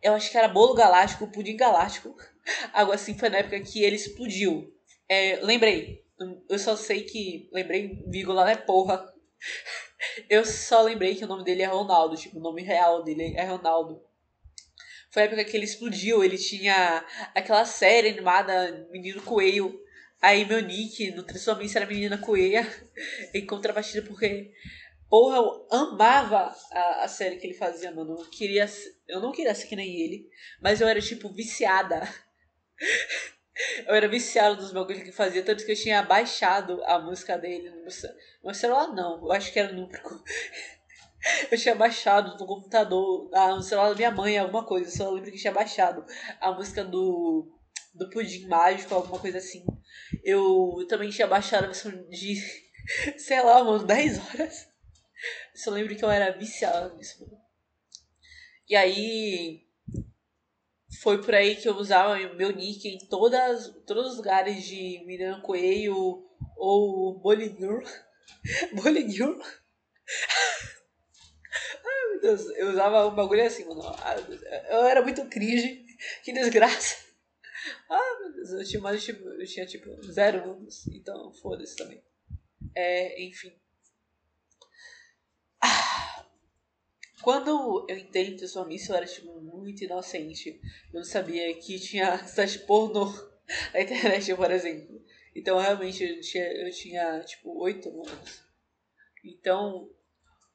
Eu 0.00 0.14
acho 0.14 0.30
que 0.30 0.38
era 0.38 0.48
Bolo 0.48 0.74
Galáctico, 0.74 1.30
Pudim 1.30 1.56
Galáctico. 1.56 2.16
Algo 2.72 2.92
assim, 2.92 3.16
foi 3.18 3.28
na 3.28 3.38
época 3.38 3.60
que 3.60 3.82
ele 3.82 3.96
explodiu. 3.96 4.72
É... 5.08 5.36
Lembrei. 5.42 6.02
Eu 6.48 6.58
só 6.58 6.76
sei 6.76 7.02
que. 7.02 7.48
Lembrei, 7.52 8.02
vírgula, 8.06 8.44
né? 8.44 8.56
Porra. 8.56 9.12
Eu 10.28 10.44
só 10.44 10.82
lembrei 10.82 11.14
que 11.14 11.24
o 11.24 11.28
nome 11.28 11.44
dele 11.44 11.62
é 11.62 11.66
Ronaldo. 11.66 12.16
Tipo, 12.16 12.38
o 12.38 12.42
nome 12.42 12.62
real 12.62 13.02
dele 13.02 13.34
é 13.36 13.44
Ronaldo. 13.44 14.02
Foi 15.10 15.22
a 15.22 15.24
época 15.26 15.44
que 15.44 15.56
ele 15.56 15.64
explodiu. 15.64 16.24
Ele 16.24 16.38
tinha 16.38 17.04
aquela 17.34 17.64
série 17.64 18.08
animada 18.08 18.88
Menino 18.90 19.22
Coelho. 19.22 19.80
Aí 20.20 20.44
meu 20.44 20.60
nick 20.60 21.10
no 21.12 21.22
Transformice 21.22 21.76
era 21.76 21.86
Menina 21.86 22.18
Coelha. 22.18 22.66
em 23.34 23.46
contrapartida 23.46 24.02
porque. 24.02 24.52
Porra, 25.08 25.36
eu 25.36 25.66
amava 25.70 26.56
a, 26.70 27.04
a 27.04 27.08
série 27.08 27.36
que 27.36 27.46
ele 27.46 27.54
fazia, 27.54 27.92
mano. 27.92 28.18
Eu, 28.18 28.30
queria, 28.30 28.66
eu 29.06 29.20
não 29.20 29.30
queria 29.30 29.54
ser 29.54 29.66
que 29.66 29.76
nem 29.76 30.00
ele. 30.00 30.26
Mas 30.60 30.80
eu 30.80 30.88
era, 30.88 31.02
tipo, 31.02 31.28
viciada. 31.28 32.02
Eu 33.86 33.94
era 33.94 34.08
viciado 34.08 34.56
dos 34.56 34.72
bagulhos 34.72 35.02
que 35.02 35.12
fazia, 35.12 35.42
tanto 35.42 35.64
que 35.64 35.72
eu 35.72 35.76
tinha 35.76 36.02
baixado 36.02 36.82
a 36.84 36.98
música 36.98 37.36
dele 37.36 37.70
no 37.70 37.82
meu 38.44 38.54
celular. 38.54 38.88
Não, 38.88 39.24
eu 39.24 39.32
acho 39.32 39.52
que 39.52 39.58
era 39.58 39.72
no. 39.72 39.88
Eu 41.52 41.56
tinha 41.56 41.76
baixado 41.76 42.36
no 42.36 42.46
computador, 42.46 43.30
ah, 43.32 43.54
no 43.54 43.62
celular 43.62 43.90
da 43.90 43.94
minha 43.94 44.10
mãe, 44.10 44.36
alguma 44.36 44.64
coisa. 44.66 44.88
Eu 44.90 44.96
só 44.96 45.10
lembro 45.10 45.30
que 45.30 45.38
tinha 45.38 45.52
baixado 45.52 46.04
a 46.40 46.50
música 46.50 46.82
do, 46.82 47.48
do 47.94 48.10
Pudim 48.10 48.48
Mágico, 48.48 48.92
alguma 48.92 49.20
coisa 49.20 49.38
assim. 49.38 49.64
Eu 50.24 50.84
também 50.88 51.10
tinha 51.10 51.28
baixado 51.28 51.62
a 51.62 51.66
versão 51.68 51.92
de, 52.08 52.42
sei 53.16 53.40
lá, 53.40 53.62
mano, 53.62 53.84
10 53.84 54.18
horas. 54.18 54.68
Eu 55.54 55.60
só 55.60 55.70
lembro 55.70 55.94
que 55.94 56.04
eu 56.04 56.10
era 56.10 56.36
viciado 56.36 56.96
nisso. 56.96 57.24
E 58.68 58.74
aí, 58.74 59.61
foi 61.00 61.22
por 61.22 61.34
aí 61.34 61.56
que 61.56 61.68
eu 61.68 61.76
usava 61.76 62.16
meu 62.34 62.50
nick 62.54 62.88
em 62.88 62.98
todas, 63.08 63.68
todos 63.86 64.12
os 64.12 64.16
lugares 64.16 64.64
de 64.64 65.02
Miriam 65.06 65.40
Coelho 65.40 66.24
ou 66.56 67.18
Bolinur. 67.20 67.82
Bolinur. 68.74 69.40
Ai 71.84 72.08
meu 72.10 72.20
Deus, 72.20 72.42
eu 72.56 72.70
usava 72.70 73.06
um 73.06 73.14
bagulho 73.14 73.44
assim, 73.44 73.64
mano. 73.64 73.82
Eu 74.68 74.84
era 74.84 75.02
muito 75.02 75.24
cringe, 75.28 75.84
que 76.22 76.32
desgraça. 76.32 77.02
Ah, 77.88 78.18
meu 78.18 78.32
Deus, 78.32 78.50
eu 78.50 78.64
tinha 78.64 78.82
mais 78.82 79.04
tipo, 79.04 79.22
eu 79.24 79.46
tinha 79.46 79.64
tipo 79.64 80.02
zero 80.10 80.50
anos, 80.50 80.84
então 80.88 81.32
foda-se 81.34 81.76
também. 81.76 82.02
É, 82.74 83.22
enfim. 83.22 83.52
Quando 87.22 87.86
eu 87.88 87.96
entrei 87.96 88.36
Transformice, 88.36 88.90
eu 88.90 88.96
era 88.96 89.06
tipo, 89.06 89.40
muito 89.40 89.84
inocente. 89.84 90.60
Eu 90.92 91.00
não 91.00 91.04
sabia 91.04 91.54
que 91.54 91.78
tinha 91.78 92.18
sites 92.26 92.56
pornô 92.58 93.06
na 93.72 93.80
internet, 93.80 94.34
por 94.34 94.50
exemplo. 94.50 95.00
Então, 95.34 95.58
realmente, 95.58 96.02
eu 96.04 96.20
tinha, 96.20 96.44
eu 96.44 96.70
tinha 96.70 97.20
tipo, 97.20 97.56
8 97.58 97.88
anos. 97.88 98.42
Então, 99.24 99.88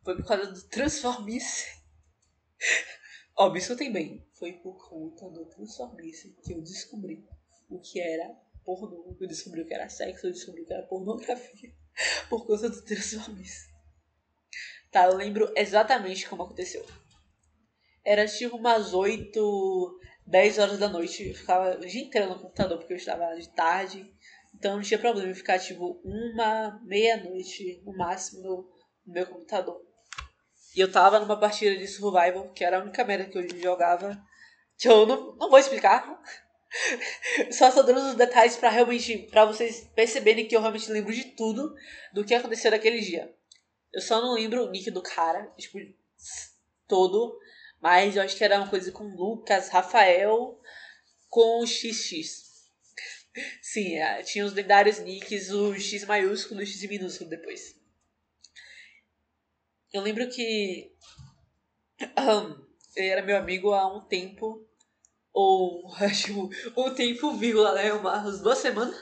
foi 0.04 0.16
por 0.18 0.26
causa 0.26 0.52
do 0.52 0.62
Transformice. 0.68 1.66
Ó, 3.36 3.50
me 3.50 3.60
escutem 3.60 3.92
bem. 3.92 4.26
Foi 4.34 4.54
por 4.54 4.90
conta 4.90 5.30
do 5.30 5.46
Transformice 5.46 6.36
que 6.44 6.54
eu 6.54 6.62
descobri 6.62 7.26
o 7.70 7.80
que 7.80 8.00
era 8.00 8.30
pornô. 8.66 9.16
Eu 9.20 9.28
descobri 9.28 9.62
o 9.62 9.66
que 9.66 9.74
era 9.74 9.88
sexo, 9.88 10.28
eu 10.28 10.32
descobri 10.32 10.64
o 10.64 10.66
que 10.66 10.74
era 10.74 10.86
pornografia. 10.86 11.74
Por 12.30 12.46
causa 12.46 12.70
do 12.70 12.82
Transformice. 12.84 13.77
Tá, 14.98 15.06
eu 15.06 15.14
lembro 15.16 15.54
exatamente 15.56 16.28
como 16.28 16.42
aconteceu. 16.42 16.84
Era 18.04 18.26
tipo 18.26 18.58
umas 18.58 18.96
8, 18.96 20.00
10 20.26 20.58
horas 20.58 20.80
da 20.80 20.90
noite. 20.90 21.28
Eu 21.28 21.36
ficava 21.36 21.76
o 21.76 21.86
dia 21.86 22.02
inteiro 22.02 22.30
no 22.30 22.40
computador 22.40 22.80
porque 22.80 22.94
eu 22.94 22.98
estava 22.98 23.36
de 23.36 23.48
tarde. 23.54 24.12
Então 24.56 24.76
não 24.76 24.82
tinha 24.82 24.98
problema 24.98 25.30
em 25.30 25.36
ficar 25.36 25.60
tipo 25.60 26.02
uma, 26.04 26.82
meia-noite 26.84 27.80
no 27.86 27.96
máximo 27.96 28.42
no, 28.42 28.56
no 29.06 29.14
meu 29.14 29.28
computador. 29.28 29.80
E 30.76 30.80
eu 30.80 30.92
tava 30.92 31.20
numa 31.20 31.40
partida 31.40 31.78
de 31.78 31.88
survival, 31.88 32.50
que 32.50 32.64
era 32.64 32.80
a 32.80 32.82
única 32.82 33.06
merda 33.06 33.26
que 33.26 33.38
eu 33.38 33.62
jogava. 33.62 34.20
Que 34.80 34.88
eu 34.88 35.06
não, 35.06 35.36
não 35.36 35.48
vou 35.48 35.60
explicar. 35.60 36.20
Só 37.52 37.70
só 37.70 37.84
dando 37.84 38.00
os 38.00 38.16
detalhes 38.16 38.58
para 38.58 38.70
realmente. 38.70 39.28
para 39.30 39.46
vocês 39.46 39.88
perceberem 39.96 40.48
que 40.48 40.56
eu 40.56 40.60
realmente 40.60 40.92
lembro 40.92 41.14
de 41.14 41.24
tudo 41.36 41.76
do 42.12 42.26
que 42.26 42.34
aconteceu 42.34 42.72
naquele 42.72 43.00
dia. 43.00 43.37
Eu 43.94 44.02
só 44.02 44.22
não 44.22 44.34
lembro 44.34 44.64
o 44.64 44.70
nick 44.70 44.92
do 44.92 45.02
cara, 45.02 45.46
tipo, 45.58 45.80
todo. 46.88 47.40
Mas 47.82 48.16
eu 48.16 48.24
acho 48.24 48.36
que 48.36 48.44
era 48.44 48.58
uma 48.58 48.70
coisa 48.70 48.92
com 48.92 49.16
Lucas, 49.16 49.70
Rafael, 49.70 50.60
com 51.30 51.66
XX. 51.66 52.48
Sim, 53.62 53.96
é, 53.96 54.24
tinha 54.24 54.46
os 54.46 54.54
lendários 54.54 55.00
nicks, 55.00 55.50
o 55.52 55.76
X 55.76 56.06
maiúsculo 56.06 56.62
e 56.62 56.64
o 56.64 56.68
X 56.68 56.82
minúsculo 56.90 57.30
depois. 57.30 57.76
Eu 59.94 60.02
lembro 60.02 60.28
que 60.30 60.92
ele 62.96 63.08
era 63.08 63.22
meu 63.22 63.38
amigo 63.38 63.74
há 63.74 63.88
um 63.96 64.02
tempo, 64.02 64.68
ou 65.34 65.88
acho 66.02 66.50
um 66.76 66.94
tempo, 66.94 67.36
vírgula, 67.36 67.74
né? 67.74 67.94
Umas 67.94 68.42
duas 68.42 68.58
semanas. 68.58 68.96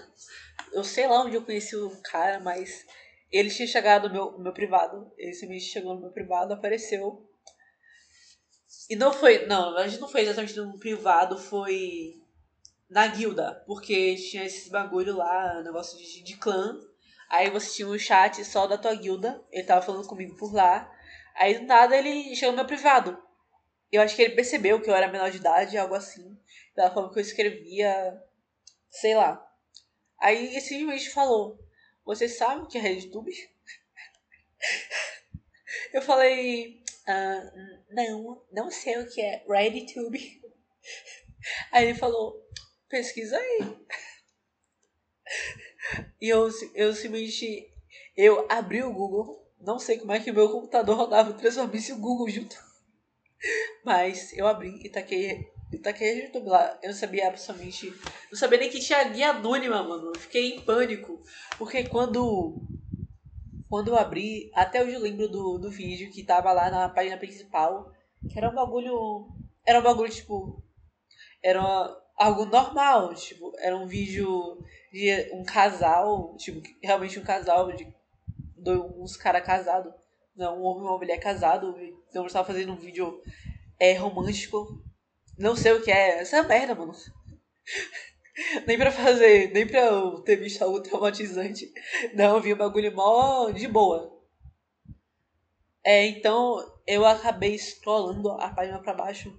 Eu 0.72 0.84
sei 0.84 1.08
lá 1.08 1.24
onde 1.24 1.36
eu 1.36 1.46
conheci 1.46 1.76
o 1.76 1.90
cara, 2.02 2.40
mas 2.40 2.86
ele 3.38 3.50
tinha 3.50 3.68
chegado 3.68 4.08
no 4.08 4.14
meu, 4.14 4.40
meu 4.40 4.54
privado. 4.54 5.12
Ele 5.18 5.34
simplesmente 5.34 5.70
chegou 5.70 5.94
no 5.94 6.02
meu 6.02 6.12
privado, 6.12 6.54
apareceu. 6.54 7.30
E 8.90 8.96
não 8.96 9.12
foi. 9.12 9.46
Não, 9.46 9.76
a 9.78 9.88
gente 9.88 10.00
não 10.00 10.08
foi 10.08 10.22
exatamente 10.22 10.56
no 10.58 10.80
privado, 10.80 11.38
foi 11.38 12.22
na 12.90 13.06
guilda. 13.08 13.62
Porque 13.68 14.16
tinha 14.16 14.46
esses 14.46 14.70
bagulho 14.70 15.18
lá, 15.18 15.62
negócio 15.64 15.98
de, 15.98 16.24
de 16.24 16.38
clã. 16.38 16.80
Aí 17.30 17.50
você 17.50 17.76
tinha 17.76 17.90
um 17.90 17.98
chat 17.98 18.46
só 18.46 18.68
da 18.68 18.78
tua 18.78 18.96
guilda. 18.96 19.44
Ele 19.52 19.66
tava 19.66 19.82
falando 19.82 20.08
comigo 20.08 20.38
por 20.38 20.54
lá. 20.54 20.90
Aí 21.36 21.60
do 21.60 21.66
nada 21.66 21.98
ele 21.98 22.34
chegou 22.36 22.52
no 22.52 22.58
meu 22.58 22.66
privado. 22.66 23.22
Eu 23.92 24.02
acho 24.02 24.16
que 24.16 24.22
ele 24.22 24.36
percebeu 24.36 24.80
que 24.82 24.90
eu 24.90 24.96
era 24.96 25.12
menor 25.12 25.30
de 25.30 25.38
idade, 25.38 25.78
algo 25.78 25.96
assim. 25.96 26.38
Da 26.74 26.90
forma 26.90 27.12
que 27.12 27.20
eu 27.20 27.24
escrevia. 27.24 28.18
Sei 28.90 29.14
lá. 29.14 29.46
Aí 30.20 30.48
ele 30.48 30.62
simplesmente 30.62 31.10
falou: 31.10 31.65
você 32.06 32.30
sabe 32.30 32.62
o 32.62 32.68
que 32.68 32.78
é 32.78 32.82
RedTube? 32.82 33.32
Eu 35.92 36.02
falei, 36.02 36.82
ah, 37.08 37.52
não, 37.90 38.42
não 38.52 38.72
sei 38.72 38.98
o 39.00 39.10
que 39.10 39.22
é 39.22 39.44
RedTube. 39.50 40.42
Aí 41.72 41.86
ele 41.86 41.98
falou, 41.98 42.48
pesquisa 42.90 43.38
aí. 43.38 43.60
E 46.20 46.30
eu, 46.30 46.50
eu 46.74 46.94
simplesmente, 46.94 47.72
eu 48.16 48.46
abri 48.50 48.84
o 48.84 48.94
Google, 48.94 49.52
não 49.60 49.80
sei 49.80 49.98
como 49.98 50.12
é 50.12 50.20
que 50.20 50.32
meu 50.32 50.52
computador 50.52 50.98
rodava 50.98 51.32
e 51.32 51.94
o 51.94 52.00
Google 52.00 52.30
junto. 52.30 52.56
Mas 53.84 54.34
eu 54.34 54.48
abri 54.48 54.82
e 54.84 54.90
taquei 54.90 55.52
e 55.76 56.16
no 56.16 56.22
YouTube 56.22 56.50
lá. 56.50 56.78
Eu 56.82 56.90
não 56.90 56.96
sabia 56.96 57.28
absolutamente. 57.28 57.94
Não 58.32 58.38
sabia 58.38 58.60
nem 58.60 58.70
que 58.70 58.80
tinha 58.80 59.04
guia 59.06 59.30
anônima, 59.32 59.84
mano. 59.84 60.12
Eu 60.14 60.20
fiquei 60.20 60.56
em 60.56 60.62
pânico. 60.62 61.22
Porque 61.58 61.84
quando. 61.86 62.62
Quando 63.70 63.90
eu 63.90 63.98
abri, 63.98 64.52
até 64.54 64.84
hoje 64.84 64.94
eu 64.94 65.02
lembro 65.02 65.28
do, 65.28 65.58
do 65.58 65.70
vídeo 65.70 66.12
que 66.12 66.24
tava 66.24 66.52
lá 66.52 66.70
na 66.70 66.90
página 66.90 67.18
principal. 67.18 67.92
Que 68.30 68.38
era 68.38 68.50
um 68.50 68.56
bagulho. 68.56 69.28
era 69.66 69.80
um 69.80 69.84
bagulho, 69.84 70.12
tipo. 70.12 70.64
Era 71.44 71.60
uma, 71.60 72.06
algo 72.18 72.46
normal, 72.46 73.14
tipo, 73.14 73.52
era 73.60 73.76
um 73.78 73.86
vídeo 73.86 74.58
de 74.92 75.30
um 75.34 75.44
casal, 75.44 76.36
tipo, 76.38 76.62
realmente 76.82 77.20
um 77.20 77.24
casal 77.24 77.72
de 77.74 77.94
dois, 78.58 78.80
uns 78.98 79.18
caras 79.18 79.46
casados. 79.46 79.94
Não, 80.36 80.60
um 80.60 80.64
homem 80.64 80.84
e 80.84 80.88
uma 80.88 80.98
mulher 80.98 81.20
casado. 81.20 81.76
Então 82.10 82.24
eu 82.24 82.28
estava 82.28 82.48
fazendo 82.48 82.74
um 82.74 82.78
vídeo 82.78 83.22
é, 83.80 83.94
romântico. 83.94 84.84
Não 85.38 85.56
sei 85.56 85.74
o 85.74 85.82
que 85.82 85.92
é. 85.92 86.20
Essa 86.20 86.38
é 86.38 86.44
merda, 86.44 86.76
mano. 86.76 86.94
nem 88.68 88.78
pra 88.78 88.92
fazer, 88.92 89.52
nem 89.52 89.66
pra 89.68 89.80
eu 89.82 90.20
ter 90.22 90.36
visto 90.38 90.62
algo 90.62 90.82
traumatizante. 90.82 91.72
Não, 92.14 92.42
vi 92.42 92.54
o 92.54 92.58
bagulho 92.58 92.94
mó 92.96 93.50
de 93.52 93.68
boa. 93.68 94.14
É, 95.84 96.06
então 96.08 96.58
eu 96.88 97.06
acabei 97.06 97.58
scrollando 97.58 98.32
a 98.32 98.50
página 98.50 98.80
pra 98.80 98.94
baixo. 98.94 99.38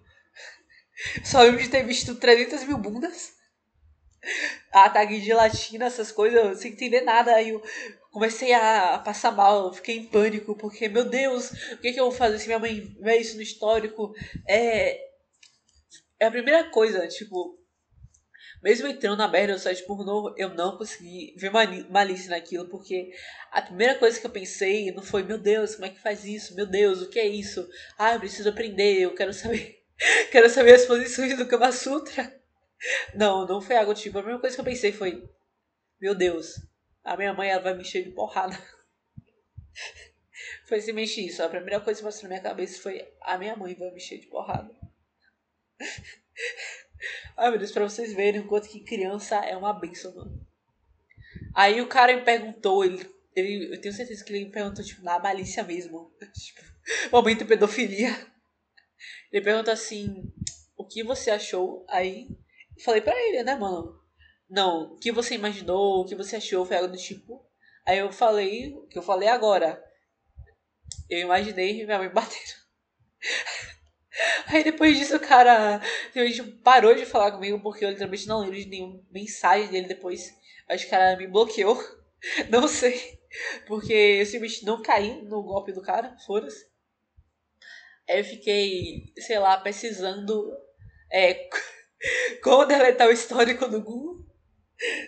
Só 1.24 1.42
lembro 1.42 1.60
de 1.60 1.68
ter 1.68 1.84
visto 1.84 2.14
300 2.14 2.64
mil 2.64 2.78
bundas. 2.78 3.34
A 4.72 4.90
tag 4.90 5.20
de 5.20 5.32
latina, 5.32 5.86
essas 5.86 6.10
coisas, 6.10 6.60
sem 6.60 6.72
entender 6.72 7.00
nada. 7.02 7.34
Aí 7.34 7.50
eu 7.50 7.62
comecei 8.10 8.52
a, 8.52 8.98
passar 8.98 9.30
mal, 9.30 9.72
fiquei 9.72 9.98
em 9.98 10.06
pânico, 10.06 10.54
porque, 10.56 10.88
meu 10.88 11.04
Deus, 11.04 11.50
o 11.72 11.78
que, 11.78 11.92
que 11.92 12.00
eu 12.00 12.04
vou 12.04 12.12
fazer 12.12 12.38
se 12.38 12.46
minha 12.46 12.58
mãe 12.58 12.96
vê 13.00 13.18
isso 13.18 13.36
no 13.36 13.42
histórico? 13.42 14.14
É. 14.48 15.06
É 16.18 16.26
a 16.26 16.30
primeira 16.30 16.70
coisa, 16.70 17.06
tipo, 17.08 17.58
mesmo 18.62 18.86
entrando 18.86 19.18
na 19.18 19.28
merda 19.28 19.54
do 19.54 19.58
site 19.58 19.84
pornô, 19.84 20.34
eu 20.36 20.54
não 20.54 20.76
consegui 20.76 21.34
ver 21.36 21.50
malícia 21.90 22.30
naquilo, 22.30 22.68
porque 22.68 23.10
a 23.50 23.60
primeira 23.60 23.96
coisa 23.96 24.18
que 24.18 24.26
eu 24.26 24.30
pensei 24.30 24.90
não 24.92 25.02
foi, 25.02 25.22
meu 25.22 25.38
Deus, 25.38 25.74
como 25.74 25.86
é 25.86 25.90
que 25.90 26.00
faz 26.00 26.24
isso? 26.24 26.54
Meu 26.54 26.66
Deus, 26.66 27.02
o 27.02 27.10
que 27.10 27.18
é 27.18 27.26
isso? 27.26 27.68
Ah, 27.98 28.14
eu 28.14 28.20
preciso 28.20 28.48
aprender, 28.48 29.00
eu 29.00 29.14
quero 29.14 29.32
saber. 29.32 29.84
quero 30.32 30.48
saber 30.48 30.74
as 30.74 30.86
posições 30.86 31.36
do 31.36 31.46
Kama 31.46 31.70
Sutra. 31.70 32.34
Não, 33.14 33.46
não 33.46 33.60
foi 33.60 33.76
algo 33.76 33.94
tipo. 33.94 34.18
A 34.18 34.22
primeira 34.22 34.40
coisa 34.40 34.56
que 34.56 34.60
eu 34.60 34.64
pensei 34.64 34.92
foi, 34.92 35.28
meu 36.00 36.14
Deus, 36.14 36.54
a 37.04 37.16
minha 37.16 37.34
mãe 37.34 37.50
ela 37.50 37.62
vai 37.62 37.74
me 37.74 37.82
encher 37.82 38.04
de 38.04 38.10
porrada. 38.10 38.56
foi 40.66 40.80
simplesmente 40.80 41.26
isso. 41.26 41.42
A 41.42 41.48
primeira 41.48 41.80
coisa 41.80 42.00
que 42.00 42.04
passou 42.04 42.24
na 42.24 42.30
minha 42.30 42.42
cabeça 42.42 42.82
foi, 42.82 43.06
a 43.20 43.38
minha 43.38 43.54
mãe 43.54 43.74
vai 43.74 43.90
me 43.90 43.96
encher 43.96 44.18
de 44.18 44.26
porrada. 44.26 44.74
Ai 47.36 47.50
meu 47.50 47.58
Deus, 47.58 47.72
pra 47.72 47.84
vocês 47.84 48.12
verem 48.12 48.40
o 48.40 48.46
quanto 48.46 48.68
que 48.68 48.80
criança 48.80 49.36
é 49.36 49.56
uma 49.56 49.72
benção, 49.72 50.14
mano. 50.14 50.46
Aí 51.54 51.80
o 51.80 51.88
cara 51.88 52.14
me 52.14 52.22
perguntou, 52.22 52.84
ele, 52.84 53.08
ele, 53.34 53.74
eu 53.74 53.80
tenho 53.80 53.94
certeza 53.94 54.24
que 54.24 54.32
ele 54.32 54.46
me 54.46 54.50
perguntou, 54.50 54.84
tipo, 54.84 55.02
na 55.02 55.18
malícia 55.18 55.62
mesmo. 55.62 56.12
tipo, 56.34 56.60
momento 57.12 57.46
pedofilia. 57.46 58.10
Ele 59.32 59.44
perguntou 59.44 59.72
assim, 59.72 60.32
o 60.76 60.84
que 60.84 61.02
você 61.02 61.30
achou? 61.30 61.84
Aí 61.88 62.28
falei 62.84 63.00
pra 63.00 63.14
ele, 63.28 63.42
né, 63.42 63.54
mano? 63.54 64.00
Não, 64.48 64.94
o 64.94 64.98
que 64.98 65.10
você 65.10 65.34
imaginou, 65.34 66.02
o 66.02 66.04
que 66.06 66.14
você 66.14 66.36
achou, 66.36 66.64
foi 66.64 66.76
algo 66.76 66.88
do 66.88 66.98
tipo. 66.98 67.44
Aí 67.86 67.98
eu 67.98 68.12
falei, 68.12 68.74
o 68.74 68.86
que 68.86 68.98
eu 68.98 69.02
falei 69.02 69.28
agora. 69.28 69.82
Eu 71.08 71.20
imaginei 71.20 71.84
minha 71.84 71.98
mãe 71.98 72.08
batendo. 72.08 72.54
Aí 74.46 74.64
depois 74.64 74.98
disso 74.98 75.16
o 75.16 75.20
cara 75.20 75.80
parou 76.62 76.94
de 76.94 77.06
falar 77.06 77.32
comigo 77.32 77.60
porque 77.60 77.84
eu 77.84 77.90
literalmente 77.90 78.26
não 78.26 78.40
lembro 78.40 78.56
de 78.56 78.66
nenhuma 78.66 79.02
mensagem 79.10 79.68
dele 79.68 79.88
depois. 79.88 80.34
Acho 80.68 80.84
que 80.84 80.88
o 80.88 80.90
cara 80.90 81.16
me 81.16 81.26
bloqueou. 81.26 81.78
Não 82.50 82.66
sei. 82.66 83.20
Porque 83.66 83.92
eu 83.92 84.26
simplesmente 84.26 84.64
não 84.64 84.82
caí 84.82 85.22
no 85.22 85.42
golpe 85.42 85.70
do 85.70 85.82
cara, 85.82 86.16
foda-se. 86.26 86.66
Aí 88.08 88.20
eu 88.20 88.24
fiquei, 88.24 89.12
sei 89.18 89.38
lá, 89.38 89.58
precisando 89.58 90.56
é, 91.12 91.48
como 92.42 92.64
deletar 92.64 93.08
o 93.08 93.12
histórico 93.12 93.68
do 93.68 93.82
Google. 93.82 94.24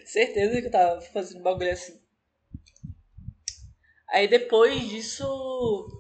Certeza 0.04 0.60
que 0.60 0.66
eu 0.66 0.70
tava 0.70 1.00
fazendo 1.00 1.40
um 1.40 1.42
bagulho 1.42 1.72
assim. 1.72 1.98
Aí 4.10 4.28
depois 4.28 4.88
disso 4.88 5.97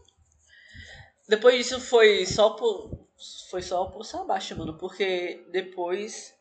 depois 1.28 1.56
disso 1.56 1.80
foi 1.80 2.24
só 2.24 2.50
por. 2.50 3.06
Foi 3.50 3.60
só 3.60 3.86
por 3.86 4.04
abaixo, 4.20 4.56
mano. 4.56 4.78
Porque 4.78 5.44
depois. 5.50 6.34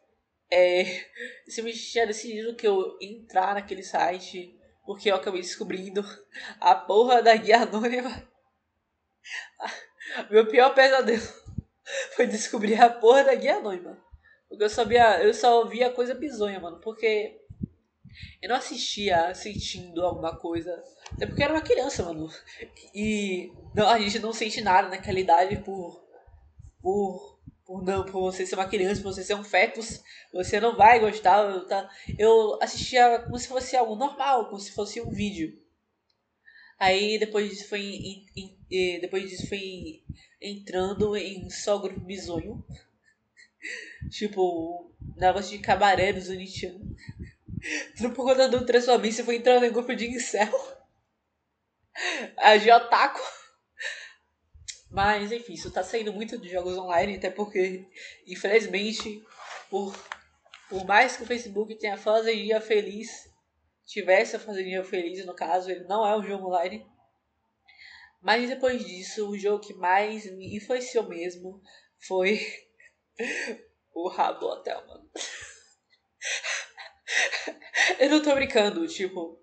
É, 0.50 0.84
me 1.62 1.74
tinha 1.74 2.08
decidido 2.08 2.56
que 2.56 2.66
eu 2.68 2.98
entrar 3.02 3.56
naquele 3.56 3.84
site. 3.84 4.58
Porque 4.86 5.12
eu 5.12 5.16
acabei 5.16 5.42
descobrindo 5.42 6.02
a 6.62 6.74
porra 6.74 7.22
da 7.22 7.36
guia 7.36 7.64
anônima. 7.64 8.26
Meu 10.32 10.48
pior 10.48 10.74
pesadelo 10.74 11.22
foi 12.16 12.26
descobrir 12.26 12.82
a 12.82 12.90
porra 12.90 13.26
da 13.26 13.36
guia 13.36 13.58
anônima. 13.58 14.02
Porque 14.48 14.64
eu 14.64 14.70
sabia, 14.70 15.22
eu 15.22 15.34
só 15.34 15.66
via 15.66 15.92
coisa 15.92 16.16
bizonha, 16.16 16.62
mano. 16.62 16.80
Porque 16.80 17.38
eu 18.42 18.48
não 18.48 18.56
assistia 18.56 19.34
sentindo 19.36 20.06
alguma 20.06 20.38
coisa. 20.38 20.82
Até 21.14 21.26
porque 21.26 21.44
era 21.44 21.54
uma 21.54 21.62
criança, 21.62 22.04
mano. 22.04 22.30
E 22.94 23.52
não, 23.76 23.88
a 23.90 24.00
gente 24.00 24.20
não 24.20 24.34
sente 24.34 24.62
nada 24.62 24.90
naquela 24.90 25.20
idade 25.20 25.58
por. 25.58 26.04
por. 26.82 27.40
por 27.66 27.84
não, 27.84 28.04
por 28.06 28.22
você 28.22 28.46
ser 28.46 28.56
uma 28.56 28.68
criança, 28.68 29.02
por 29.02 29.14
você 29.14 29.24
ser 29.24 29.36
um 29.36 29.44
fetus. 29.44 30.02
Você 30.34 30.60
não 30.60 30.76
vai 30.76 31.00
gostar. 31.00 31.66
Tá? 31.66 31.90
Eu 32.18 32.60
assistia 32.62 33.20
como 33.20 33.38
se 33.40 33.48
fosse 33.48 33.76
algo 33.76 33.96
normal, 33.96 34.46
como 34.46 34.60
se 34.60 34.72
fosse 34.72 35.02
um 35.02 35.10
vídeo. 35.10 35.58
Aí 36.80 37.18
depois 37.18 37.50
disso 37.50 37.70
foi. 37.70 37.82
Em, 37.82 38.26
em, 38.70 39.00
depois 39.00 39.30
disso 39.30 39.48
foi 39.48 40.04
entrando 40.42 41.16
em 41.16 41.50
só 41.50 41.78
grupo 41.78 42.00
bizonho. 42.02 42.64
tipo, 44.12 44.94
negócio 45.16 45.58
de 45.58 45.64
cabaré 45.64 46.14
dos 46.14 46.30
Unitianos. 46.30 46.96
Tudo 47.98 48.14
por 48.14 48.26
conta 48.26 48.48
do 48.48 48.66
Transformice 48.66 49.24
foi 49.24 49.38
entrando 49.38 49.66
em 49.66 49.72
grupo 49.72 49.96
de 49.96 50.08
incel. 50.08 50.77
A 52.38 52.58
de 52.58 52.72
otaku. 52.72 53.22
Mas, 54.90 55.32
enfim, 55.32 55.54
isso 55.54 55.72
tá 55.72 55.84
saindo 55.84 56.14
muito 56.14 56.38
de 56.38 56.50
jogos 56.50 56.78
online, 56.78 57.18
até 57.18 57.30
porque, 57.30 57.86
infelizmente, 58.26 59.24
por, 59.70 59.94
por 60.70 60.86
mais 60.86 61.18
que 61.18 61.24
o 61.24 61.26
Facebook 61.26 61.76
tenha 61.76 61.96
a 61.96 61.98
fazendinha 61.98 62.62
feliz, 62.62 63.10
tivesse 63.86 64.36
a 64.36 64.40
fazendinha 64.40 64.84
feliz, 64.84 65.26
no 65.26 65.36
caso, 65.36 65.70
ele 65.70 65.84
não 65.86 66.08
é 66.08 66.18
um 66.18 66.24
jogo 66.24 66.48
online. 66.48 66.86
Mas 68.22 68.50
depois 68.50 68.86
disso, 68.86 69.30
o 69.30 69.38
jogo 69.38 69.64
que 69.64 69.74
mais 69.74 70.26
me 70.36 70.56
influenciou 70.56 71.08
mesmo 71.08 71.62
foi 72.08 72.40
o 73.94 74.08
Rabo 74.08 74.46
Hotel, 74.46 74.86
mano. 74.88 75.10
eu 78.00 78.10
não 78.10 78.22
tô 78.22 78.34
brincando, 78.36 78.88
tipo. 78.88 79.42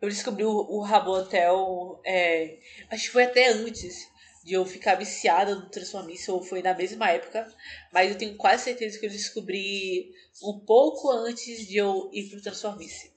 Eu 0.00 0.08
descobri 0.08 0.44
o, 0.44 0.50
o 0.50 0.80
Rabotel. 0.80 2.00
É, 2.04 2.58
acho 2.90 3.04
que 3.04 3.10
foi 3.10 3.24
até 3.24 3.48
antes 3.48 4.08
de 4.44 4.54
eu 4.54 4.64
ficar 4.64 4.94
viciada 4.94 5.54
no 5.54 5.68
Transformice, 5.68 6.30
ou 6.30 6.42
foi 6.42 6.62
na 6.62 6.74
mesma 6.74 7.10
época. 7.10 7.46
Mas 7.92 8.10
eu 8.10 8.18
tenho 8.18 8.36
quase 8.36 8.64
certeza 8.64 8.98
que 8.98 9.06
eu 9.06 9.10
descobri 9.10 10.12
um 10.42 10.60
pouco 10.60 11.10
antes 11.10 11.66
de 11.66 11.76
eu 11.76 12.08
ir 12.12 12.30
pro 12.30 12.40
Transformice. 12.40 13.12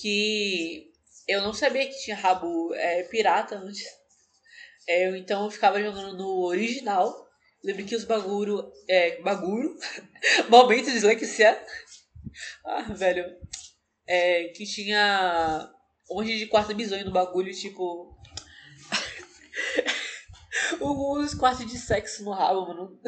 Que 0.00 0.90
eu 1.28 1.42
não 1.42 1.54
sabia 1.54 1.86
que 1.86 2.02
tinha 2.02 2.16
rabo 2.16 2.74
é, 2.74 3.04
pirata 3.04 3.56
antes. 3.56 3.86
É, 4.88 5.16
então 5.16 5.44
eu 5.44 5.50
ficava 5.50 5.80
jogando 5.80 6.16
no 6.16 6.44
original. 6.44 7.28
Lembro 7.62 7.84
que 7.84 7.94
os 7.94 8.04
bagulho. 8.04 8.72
É, 8.88 9.20
bagulho. 9.22 9.78
momento 10.50 10.86
de 10.86 10.92
dislexia. 10.92 11.64
Ah, 12.64 12.82
velho. 12.92 13.24
É, 14.12 14.48
que 14.48 14.66
tinha 14.66 15.70
monte 16.10 16.36
de 16.36 16.46
quarto 16.46 16.74
bizonho 16.74 17.04
no 17.04 17.12
bagulho, 17.12 17.54
tipo. 17.54 18.12
Alguns 20.80 21.34
quartos 21.34 21.64
de 21.66 21.78
sexo 21.78 22.24
no 22.24 22.32
rabo, 22.32 22.66
mano. 22.66 23.00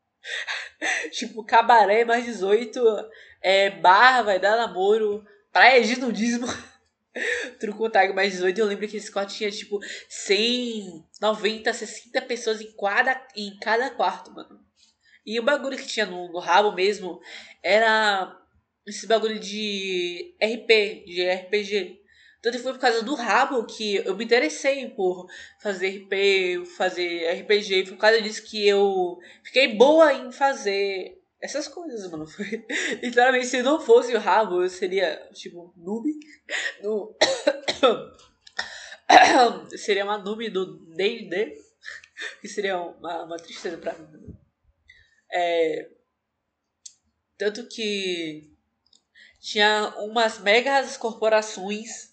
tipo, 1.10 1.42
cabaré 1.42 2.04
mais 2.04 2.26
18, 2.26 2.78
é, 3.40 3.70
bar, 3.70 4.22
vai 4.24 4.38
dar 4.38 4.56
namoro, 4.56 5.24
praia 5.52 5.82
de 5.82 5.98
nudismo. 5.98 6.46
Truco 7.58 7.88
tag 7.88 8.12
mais 8.12 8.32
18, 8.32 8.58
eu 8.58 8.66
lembro 8.66 8.86
que 8.86 8.98
esse 8.98 9.10
quarto 9.10 9.32
tinha 9.32 9.50
tipo 9.50 9.80
100, 10.06 11.02
90, 11.18 11.72
60 11.72 12.20
pessoas 12.22 12.60
em 12.60 12.70
cada, 12.76 13.26
em 13.34 13.58
cada 13.58 13.88
quarto, 13.88 14.30
mano. 14.34 14.60
E 15.24 15.40
o 15.40 15.42
bagulho 15.42 15.78
que 15.78 15.86
tinha 15.86 16.04
no, 16.04 16.30
no 16.30 16.38
rabo 16.38 16.72
mesmo 16.72 17.18
era 17.62 18.38
esse 18.86 19.06
bagulho 19.06 19.38
de 19.38 20.34
RP, 20.40 21.04
de 21.06 21.28
RPG. 21.28 22.02
Tanto 22.40 22.58
foi 22.60 22.72
por 22.72 22.78
causa 22.78 23.02
do 23.02 23.14
rabo 23.14 23.64
que 23.64 23.96
eu 23.96 24.16
me 24.16 24.24
interessei 24.24 24.88
por 24.90 25.26
fazer 25.60 25.88
RP, 25.88 26.64
fazer 26.76 27.28
RPG. 27.42 27.86
Foi 27.86 27.94
por 27.94 28.00
causa 28.00 28.22
disso 28.22 28.44
que 28.44 28.66
eu 28.66 29.18
fiquei 29.42 29.74
boa 29.74 30.12
em 30.12 30.30
fazer 30.30 31.20
essas 31.40 31.66
coisas, 31.66 32.08
mano. 32.10 32.26
Foi, 32.26 32.64
literalmente, 33.02 33.46
se 33.46 33.62
não 33.62 33.80
fosse 33.80 34.14
o 34.14 34.20
rabo, 34.20 34.62
eu 34.62 34.68
seria, 34.68 35.28
tipo, 35.32 35.72
noob. 35.76 36.08
No... 36.82 37.16
seria 39.76 40.04
uma 40.04 40.18
noob 40.18 40.48
do 40.50 40.78
D&D. 40.94 41.58
que 42.40 42.48
seria 42.48 42.78
uma, 42.78 43.24
uma 43.24 43.36
tristeza 43.36 43.78
pra 43.78 43.94
mim. 43.94 44.36
É, 45.32 45.90
tanto 47.36 47.66
que 47.68 48.55
tinha 49.40 49.94
umas 49.98 50.38
megas 50.38 50.96
corporações, 50.96 52.10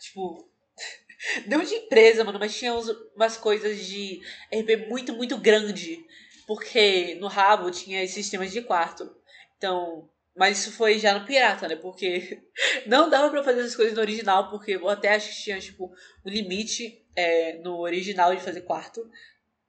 tipo, 0.00 0.48
não 1.46 1.62
de 1.62 1.74
empresa, 1.74 2.24
mano, 2.24 2.38
mas 2.38 2.56
tinha 2.56 2.74
umas 3.14 3.36
coisas 3.36 3.84
de 3.84 4.20
RP 4.52 4.88
muito, 4.88 5.12
muito 5.14 5.36
grande. 5.36 6.04
Porque 6.46 7.14
no 7.16 7.26
rabo 7.26 7.70
tinha 7.70 8.02
esses 8.02 8.14
sistemas 8.14 8.50
de 8.50 8.62
quarto. 8.62 9.14
Então, 9.56 10.08
mas 10.34 10.60
isso 10.60 10.72
foi 10.72 10.98
já 10.98 11.18
no 11.18 11.26
pirata, 11.26 11.68
né? 11.68 11.76
Porque 11.76 12.40
não 12.86 13.10
dava 13.10 13.28
para 13.28 13.42
fazer 13.42 13.60
essas 13.60 13.76
coisas 13.76 13.94
no 13.94 14.00
original, 14.00 14.48
porque 14.50 14.76
eu 14.76 14.88
até 14.88 15.14
acho 15.14 15.28
que 15.28 15.42
tinha, 15.42 15.58
tipo, 15.58 15.92
um 16.24 16.30
limite 16.30 17.04
é, 17.16 17.58
no 17.58 17.80
original 17.80 18.34
de 18.34 18.42
fazer 18.42 18.62
quarto. 18.62 19.10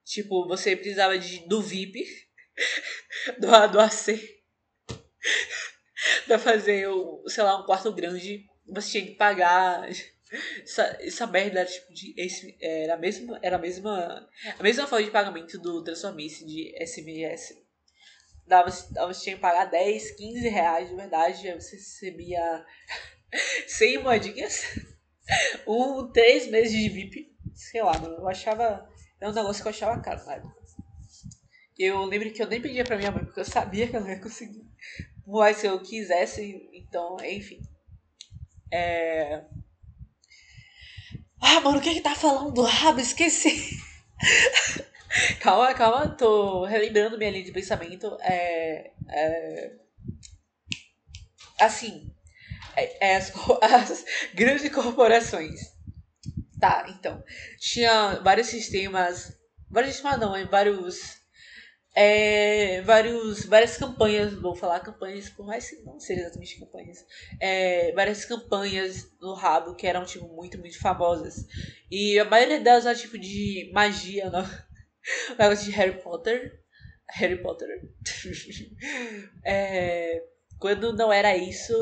Tipo, 0.05 0.47
você 0.47 0.75
precisava 0.75 1.17
de, 1.17 1.39
do 1.47 1.62
VIP, 1.62 2.05
do, 3.39 3.67
do 3.67 3.79
AC, 3.79 4.39
pra 6.27 6.39
fazer, 6.39 6.88
sei 7.27 7.43
lá, 7.43 7.62
um 7.62 7.65
quarto 7.65 7.91
grande. 7.91 8.45
Você 8.67 8.91
tinha 8.91 9.05
que 9.05 9.15
pagar. 9.15 9.88
Essa, 10.62 10.97
essa 11.01 11.27
merda 11.27 11.62
era 11.62 11.69
tipo 11.69 11.93
de. 11.93 12.13
Esse, 12.15 12.55
era, 12.62 12.93
a 12.93 12.97
mesma, 12.97 13.39
era 13.41 13.55
a 13.55 13.59
mesma. 13.59 14.29
A 14.57 14.63
mesma 14.63 14.85
forma 14.88 15.05
de 15.05 15.12
pagamento 15.12 15.57
do 15.59 15.83
Transformice 15.83 16.45
de 16.45 16.73
SMS 16.85 17.55
dava, 18.49 18.71
você 18.71 19.23
tinha 19.23 19.35
que 19.35 19.41
pagar 19.41 19.65
10, 19.65 20.12
15 20.12 20.49
reais 20.49 20.89
de 20.89 20.95
verdade, 20.95 21.47
aí 21.47 21.62
você 21.62 21.75
recebia 21.75 22.65
100 23.67 24.03
moedinhas, 24.03 24.63
um, 25.67 26.12
três 26.12 26.47
meses 26.47 26.71
de 26.71 26.89
VIP, 26.89 27.31
sei 27.53 27.83
lá, 27.83 27.93
eu 28.03 28.27
achava, 28.27 28.89
era 29.21 29.31
um 29.31 29.33
negócio 29.33 29.62
que 29.62 29.67
eu 29.67 29.71
achava 29.71 30.01
caro 30.01 30.27
época. 30.31 30.59
Eu 31.77 32.03
lembro 32.03 32.33
que 32.33 32.41
eu 32.43 32.47
nem 32.47 32.62
pedia 32.62 32.83
pra 32.83 32.97
minha 32.97 33.12
mãe, 33.12 33.23
porque 33.23 33.39
eu 33.39 33.45
sabia 33.45 33.88
que 33.88 33.95
eu 33.95 34.01
não 34.01 34.09
ia 34.09 34.19
conseguir, 34.19 34.65
mais 35.38 35.62
que 35.62 35.68
eu 35.68 35.80
quisesse, 35.82 36.70
então, 36.74 37.18
enfim. 37.24 37.62
É... 38.72 39.44
Ah, 41.42 41.62
mano, 41.62 41.80
o 41.80 41.82
que 41.82 41.94
que 41.94 42.02
tá 42.02 42.15
falando 42.15 42.52
do 42.54 42.63
rabo? 42.63 43.00
Esqueci. 43.00 43.80
calma, 45.39 45.74
calma, 45.74 46.10
tô 46.10 46.65
relembrando 46.65 47.18
minha 47.18 47.32
linha 47.32 47.46
de 47.46 47.52
pensamento. 47.52 48.18
É, 48.22 48.92
é, 49.10 49.72
assim, 51.60 52.13
é, 52.76 53.12
é 53.12 53.15
as, 53.15 53.32
as 53.62 54.06
grandes 54.34 54.70
corporações. 54.74 55.60
Tá, 56.60 56.86
então. 56.89 57.24
Tinha 57.60 58.20
vários 58.22 58.48
sistemas. 58.48 59.38
Vários 59.70 59.94
sistemas 59.94 60.20
não, 60.20 60.34
vários. 60.50 61.18
É, 61.95 62.82
vários, 62.82 63.45
várias 63.45 63.75
campanhas, 63.78 64.34
vou 64.34 64.56
falar 64.56 64.80
campanhas, 64.80 65.30
por 65.30 65.45
mais 65.45 65.69
que 65.69 65.82
não 65.84 65.99
sejam 65.99 66.23
exatamente 66.23 66.60
campanhas, 66.60 67.06
é, 67.41 67.91
várias 67.93 68.23
campanhas 68.25 69.12
no 69.19 69.34
rabo 69.34 69.75
que 69.75 69.88
eram 69.88 70.06
tipo 70.06 70.28
muito, 70.28 70.58
muito 70.60 70.80
famosas. 70.80 71.45
E 71.89 72.19
a 72.19 72.25
maioria 72.25 72.60
delas 72.60 72.86
era 72.86 72.97
tipo 72.97 73.17
de 73.17 73.71
magia, 73.73 74.30
não, 74.30 74.43
o 74.43 75.38
negócio 75.38 75.65
de 75.65 75.71
Harry 75.71 76.02
Potter. 76.02 76.60
Harry 77.12 77.41
Potter. 77.41 77.67
é, 79.43 80.23
quando 80.60 80.93
não 80.93 81.12
era 81.12 81.36
isso, 81.36 81.73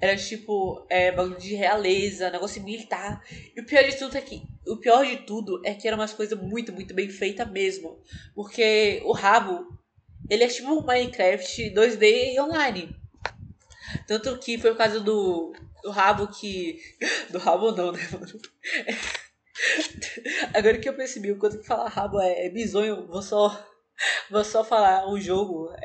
era 0.00 0.16
tipo 0.16 0.86
é, 0.90 1.12
bagulho 1.12 1.38
de 1.38 1.54
realeza, 1.54 2.30
negócio 2.30 2.62
militar. 2.62 3.22
E 3.56 3.60
o 3.60 3.66
pior 3.66 3.84
de 3.84 3.96
tudo 3.96 4.16
é 4.16 4.20
que. 4.20 4.42
O 4.66 4.76
pior 4.76 5.04
de 5.04 5.18
tudo 5.18 5.60
é 5.64 5.74
que 5.74 5.86
era 5.86 5.96
umas 5.96 6.12
coisas 6.12 6.38
muito, 6.38 6.72
muito 6.72 6.94
bem 6.94 7.08
feitas 7.08 7.50
mesmo. 7.50 7.98
Porque 8.34 9.00
o 9.04 9.12
rabo, 9.12 9.66
ele 10.28 10.44
é 10.44 10.48
tipo 10.48 10.72
um 10.72 10.84
Minecraft 10.84 11.70
2D 11.70 12.38
online. 12.38 12.94
Tanto 14.06 14.36
que 14.38 14.58
foi 14.58 14.72
por 14.72 14.78
causa 14.78 15.00
do, 15.00 15.54
do 15.82 15.90
rabo 15.90 16.28
que. 16.28 16.78
Do 17.30 17.38
rabo 17.38 17.72
não, 17.72 17.92
né, 17.92 18.00
mano? 18.12 18.26
Agora 20.54 20.78
que 20.78 20.88
eu 20.88 20.94
percebi 20.94 21.30
o 21.30 21.38
quanto 21.38 21.58
que 21.58 21.66
falar 21.66 21.88
rabo 21.88 22.20
é, 22.20 22.46
é 22.46 22.50
bizonho, 22.50 23.06
vou 23.06 23.22
só, 23.22 23.64
vou 24.30 24.44
só 24.44 24.64
falar 24.64 25.08
um 25.08 25.20
jogo. 25.20 25.70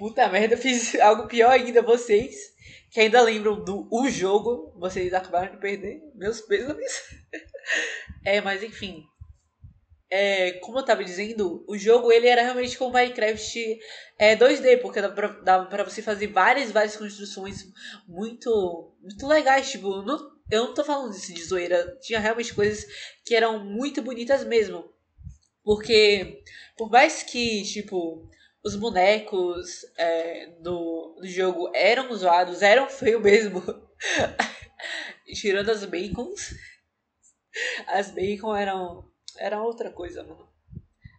Puta 0.00 0.26
merda, 0.30 0.54
eu 0.54 0.58
fiz 0.58 0.94
algo 0.98 1.28
pior 1.28 1.50
ainda, 1.50 1.82
vocês 1.82 2.34
que 2.90 2.98
ainda 2.98 3.20
lembram 3.20 3.62
do 3.62 3.86
o 3.92 4.08
jogo, 4.08 4.72
vocês 4.76 5.12
acabaram 5.12 5.52
de 5.52 5.60
perder 5.60 6.02
meus 6.14 6.40
pêsames. 6.40 6.90
É, 8.24 8.40
mas 8.40 8.62
enfim. 8.62 9.04
É, 10.10 10.52
como 10.60 10.78
eu 10.78 10.84
tava 10.84 11.02
dizendo, 11.02 11.64
o 11.66 11.78
jogo 11.78 12.12
ele 12.12 12.26
era 12.26 12.42
realmente 12.42 12.76
como 12.76 12.92
Minecraft 12.92 13.78
é, 14.18 14.36
2D, 14.36 14.82
porque 14.82 15.00
dava 15.00 15.14
pra, 15.14 15.28
dava 15.28 15.66
pra 15.66 15.84
você 15.84 16.02
fazer 16.02 16.26
várias, 16.26 16.70
várias 16.70 16.96
construções 16.96 17.66
muito, 18.06 18.94
muito 19.00 19.26
legais. 19.26 19.70
Tipo, 19.70 20.02
não, 20.02 20.18
eu 20.50 20.64
não 20.66 20.74
tô 20.74 20.84
falando 20.84 21.12
disso 21.12 21.32
de 21.32 21.42
zoeira. 21.42 21.96
Tinha 22.02 22.20
realmente 22.20 22.52
coisas 22.52 22.84
que 23.24 23.34
eram 23.34 23.64
muito 23.64 24.02
bonitas 24.02 24.44
mesmo. 24.44 24.92
Porque, 25.62 26.42
por 26.76 26.90
mais 26.90 27.22
que, 27.22 27.62
tipo, 27.62 28.28
os 28.64 28.76
bonecos 28.76 29.84
é, 29.96 30.46
do, 30.60 31.16
do 31.20 31.26
jogo 31.26 31.70
eram 31.74 32.14
zoados, 32.14 32.62
eram 32.62 32.88
feios 32.88 33.22
mesmo. 33.22 33.62
Tirando 35.34 35.70
as 35.70 35.84
bacons. 35.84 36.54
As 37.86 38.10
bacon 38.10 38.54
eram, 38.54 39.04
eram 39.38 39.64
outra 39.64 39.90
coisa, 39.90 40.22
mano. 40.22 40.48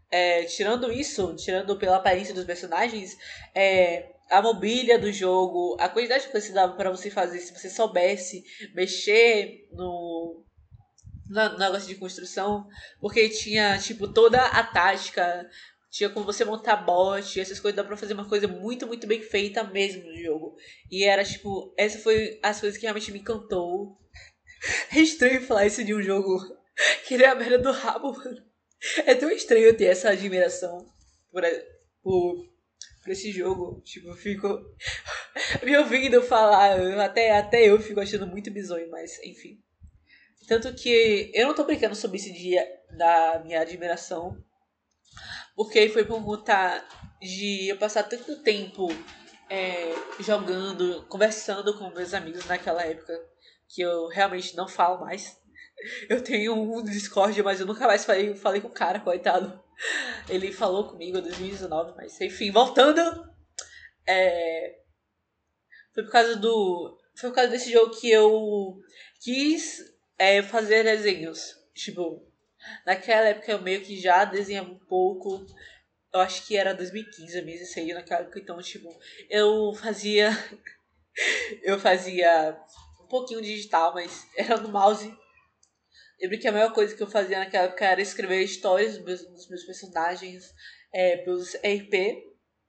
É, 0.09 0.43
tirando 0.43 0.91
isso, 0.91 1.35
tirando 1.37 1.77
pela 1.77 1.95
aparência 1.95 2.33
dos 2.33 2.43
personagens, 2.43 3.17
é, 3.55 4.11
a 4.29 4.41
mobília 4.41 4.99
do 4.99 5.11
jogo, 5.11 5.77
a 5.79 5.87
quantidade 5.87 6.25
de 6.25 6.31
coisa 6.31 6.47
que 6.47 6.53
dava 6.53 6.75
para 6.75 6.89
você 6.89 7.09
fazer 7.09 7.39
se 7.39 7.53
você 7.53 7.69
soubesse 7.69 8.43
mexer 8.73 9.67
no, 9.71 10.45
no 11.29 11.57
negócio 11.57 11.87
de 11.87 11.95
construção, 11.95 12.67
porque 12.99 13.29
tinha 13.29 13.77
tipo 13.77 14.11
toda 14.11 14.41
a 14.41 14.63
tática, 14.63 15.49
tinha 15.91 16.09
como 16.09 16.25
você 16.25 16.45
montar 16.45 16.77
bot, 16.77 17.39
essas 17.39 17.59
coisas 17.59 17.75
dá 17.75 17.83
pra 17.83 17.97
fazer 17.97 18.13
uma 18.13 18.27
coisa 18.27 18.47
muito, 18.47 18.87
muito 18.87 19.05
bem 19.05 19.21
feita 19.21 19.61
mesmo 19.61 20.03
no 20.09 20.17
jogo. 20.17 20.55
E 20.89 21.03
era 21.03 21.23
tipo, 21.23 21.73
essa 21.77 21.99
foi 21.99 22.39
as 22.41 22.61
coisas 22.61 22.77
que 22.77 22.85
realmente 22.85 23.11
me 23.11 23.19
encantou. 23.19 23.99
É 24.95 24.99
estranho 24.99 25.41
falar 25.41 25.65
isso 25.65 25.83
de 25.83 25.91
um 25.91 26.01
jogo 26.03 26.37
que 27.07 27.15
ele 27.15 27.23
é 27.23 27.27
a 27.27 27.35
merda 27.35 27.57
do 27.57 27.71
rabo, 27.71 28.13
mano. 28.13 28.37
É 29.07 29.15
tão 29.15 29.31
estranho 29.31 29.75
ter 29.75 29.85
essa 29.85 30.11
admiração 30.11 30.85
por, 31.31 31.41
por 32.03 32.47
pra 33.01 33.11
esse 33.11 33.31
jogo. 33.31 33.81
Tipo, 33.81 34.09
eu 34.09 34.15
fico 34.15 34.47
me 35.63 35.75
ouvindo 35.77 36.21
falar, 36.21 36.79
até, 37.03 37.31
até 37.37 37.67
eu 37.67 37.81
fico 37.81 37.99
achando 37.99 38.27
muito 38.27 38.51
bizonho, 38.51 38.89
mas 38.89 39.19
enfim. 39.23 39.59
Tanto 40.47 40.73
que 40.75 41.31
eu 41.33 41.47
não 41.47 41.55
tô 41.55 41.63
brincando 41.63 41.95
sobre 41.95 42.17
esse 42.17 42.31
dia 42.31 42.65
da 42.95 43.41
minha 43.43 43.61
admiração, 43.61 44.37
porque 45.55 45.89
foi 45.89 46.05
por 46.05 46.23
conta 46.23 46.85
de 47.21 47.69
eu 47.69 47.77
passar 47.77 48.03
tanto 48.03 48.41
tempo 48.41 48.87
é, 49.49 49.93
jogando, 50.19 51.05
conversando 51.07 51.77
com 51.77 51.89
meus 51.89 52.13
amigos 52.13 52.45
naquela 52.45 52.83
época, 52.83 53.13
que 53.67 53.81
eu 53.81 54.07
realmente 54.07 54.55
não 54.55 54.67
falo 54.67 55.01
mais. 55.01 55.39
Eu 56.07 56.23
tenho 56.23 56.53
um 56.53 56.83
Discord, 56.83 57.41
mas 57.41 57.59
eu 57.59 57.65
nunca 57.65 57.87
mais 57.87 58.05
falei, 58.05 58.35
falei 58.35 58.61
com 58.61 58.67
o 58.67 58.71
cara, 58.71 58.99
coitado. 58.99 59.59
Ele 60.29 60.51
falou 60.51 60.87
comigo 60.87 61.17
em 61.17 61.21
2019, 61.23 61.95
mas 61.97 62.21
enfim, 62.21 62.51
voltando. 62.51 63.01
É, 64.07 64.75
foi 65.93 66.03
por 66.03 66.11
causa 66.11 66.35
do. 66.35 66.97
Foi 67.15 67.29
por 67.31 67.35
causa 67.35 67.49
desse 67.49 67.71
jogo 67.71 67.99
que 67.99 68.11
eu 68.11 68.77
quis 69.21 69.79
é, 70.19 70.43
fazer 70.43 70.83
desenhos. 70.83 71.55
Tipo, 71.73 72.30
naquela 72.85 73.29
época 73.29 73.51
eu 73.51 73.61
meio 73.61 73.81
que 73.81 73.99
já 73.99 74.25
desenhava 74.25 74.69
um 74.69 74.79
pouco. 74.79 75.45
Eu 76.13 76.19
acho 76.19 76.45
que 76.45 76.57
era 76.57 76.73
2015 76.73 77.41
mesmo 77.41 77.63
isso 77.63 77.79
aí 77.79 77.93
naquela 77.93 78.21
época. 78.21 78.39
Então, 78.39 78.61
tipo, 78.61 78.89
eu 79.29 79.73
fazia. 79.73 80.29
eu 81.63 81.79
fazia 81.79 82.57
um 83.01 83.07
pouquinho 83.07 83.41
digital, 83.41 83.93
mas 83.93 84.27
era 84.37 84.57
no 84.57 84.69
mouse 84.69 85.13
lembro 86.21 86.39
que 86.39 86.47
a 86.47 86.51
maior 86.51 86.71
coisa 86.71 86.95
que 86.95 87.01
eu 87.01 87.09
fazia 87.09 87.39
naquela 87.39 87.65
época 87.65 87.85
era 87.85 88.01
escrever 88.01 88.43
histórias 88.43 88.97
dos 88.97 89.03
meus, 89.03 89.25
dos 89.25 89.49
meus 89.49 89.63
personagens 89.63 90.53
é, 90.93 91.17
pelos 91.17 91.55
RP 91.55 92.23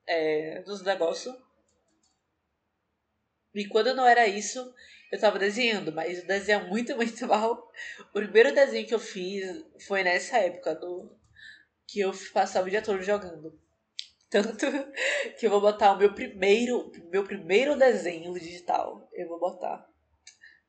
é, 0.07 0.63
dos 0.63 0.83
negócios. 0.83 1.35
E 3.55 3.69
quando 3.69 3.95
não 3.95 4.07
era 4.07 4.27
isso, 4.27 4.75
eu 5.13 5.21
tava 5.21 5.39
desenhando, 5.39 5.93
mas 5.93 6.19
eu 6.19 6.27
desenho 6.27 6.67
muito, 6.69 6.97
muito 6.97 7.27
mal. 7.27 7.71
O 8.11 8.13
primeiro 8.13 8.53
desenho 8.53 8.87
que 8.87 8.95
eu 8.95 8.99
fiz 8.99 9.65
foi 9.87 10.03
nessa 10.03 10.39
época, 10.39 10.75
do, 10.75 11.17
que 11.87 12.01
eu 12.01 12.13
passava 12.33 12.67
o 12.67 12.71
dia 12.71 12.83
todo 12.83 13.03
jogando. 13.03 13.57
Tanto 14.29 14.67
que 15.39 15.47
eu 15.47 15.51
vou 15.51 15.61
botar 15.61 15.93
o 15.93 15.99
meu 15.99 16.15
primeiro, 16.15 16.91
meu 17.11 17.25
primeiro 17.25 17.77
desenho 17.77 18.33
digital. 18.33 19.09
Eu 19.13 19.29
vou 19.29 19.39
botar 19.39 19.87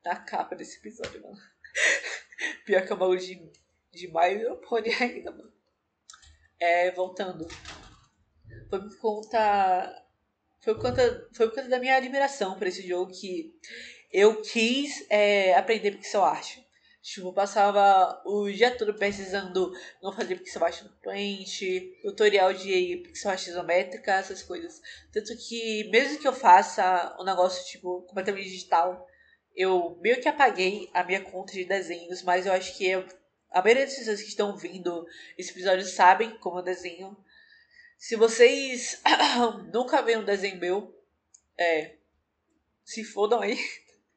na 0.04 0.16
capa 0.16 0.54
desse 0.54 0.78
episódio, 0.78 1.22
mano. 1.22 1.38
Pior 2.64 2.84
que 2.84 2.92
é 2.92 2.94
um 2.94 2.98
bagulho 2.98 3.20
de 3.20 3.50
de 3.94 4.08
My 4.08 4.34
Little 4.34 4.56
Pony 4.56 4.90
ainda, 5.00 5.30
mano. 5.30 5.52
É, 6.60 6.90
voltando. 6.90 7.46
Foi 8.68 8.80
por 8.80 8.98
conta. 8.98 10.04
Foi 10.62 10.74
por 10.74 10.82
conta, 10.82 11.28
foi 11.34 11.48
por 11.48 11.54
conta 11.54 11.68
da 11.68 11.78
minha 11.78 11.96
admiração 11.96 12.56
por 12.56 12.66
esse 12.66 12.86
jogo 12.86 13.12
que 13.12 13.54
eu 14.14 14.40
quis 14.40 15.04
é, 15.10 15.54
aprender 15.56 15.90
pixel 15.90 16.22
art. 16.22 16.58
Tipo, 17.02 17.28
eu 17.28 17.32
passava 17.32 18.22
o 18.24 18.48
dia 18.48 18.70
todo 18.70 18.94
pesquisando 18.94 19.72
não 20.00 20.12
fazer 20.12 20.36
pixel 20.36 20.64
art 20.64 20.82
no 20.82 20.90
Paint, 21.02 21.60
tutorial 22.00 22.54
de 22.54 23.02
pixel 23.04 23.32
art 23.32 23.44
isométrica, 23.44 24.12
essas 24.12 24.40
coisas. 24.40 24.80
Tanto 25.12 25.36
que, 25.36 25.90
mesmo 25.90 26.20
que 26.20 26.28
eu 26.28 26.32
faça 26.32 27.16
um 27.18 27.24
negócio, 27.24 27.66
tipo, 27.66 28.02
completamente 28.02 28.48
digital, 28.48 29.04
eu 29.52 29.98
meio 30.00 30.20
que 30.20 30.28
apaguei 30.28 30.88
a 30.94 31.02
minha 31.02 31.20
conta 31.20 31.52
de 31.52 31.64
desenhos, 31.64 32.22
mas 32.22 32.46
eu 32.46 32.52
acho 32.52 32.76
que 32.76 32.88
eu, 32.88 33.04
a 33.50 33.60
maioria 33.60 33.84
das 33.84 33.96
pessoas 33.96 34.22
que 34.22 34.28
estão 34.28 34.56
vindo 34.56 35.04
esse 35.36 35.50
episódio 35.50 35.84
sabem 35.84 36.38
como 36.38 36.60
eu 36.60 36.62
desenho. 36.62 37.16
Se 37.98 38.14
vocês 38.14 39.02
nunca 39.74 40.02
viram 40.02 40.22
um 40.22 40.24
desenho 40.24 40.60
meu, 40.60 41.04
é. 41.58 41.96
Se 42.84 43.02
fodam 43.02 43.40
aí. 43.40 43.58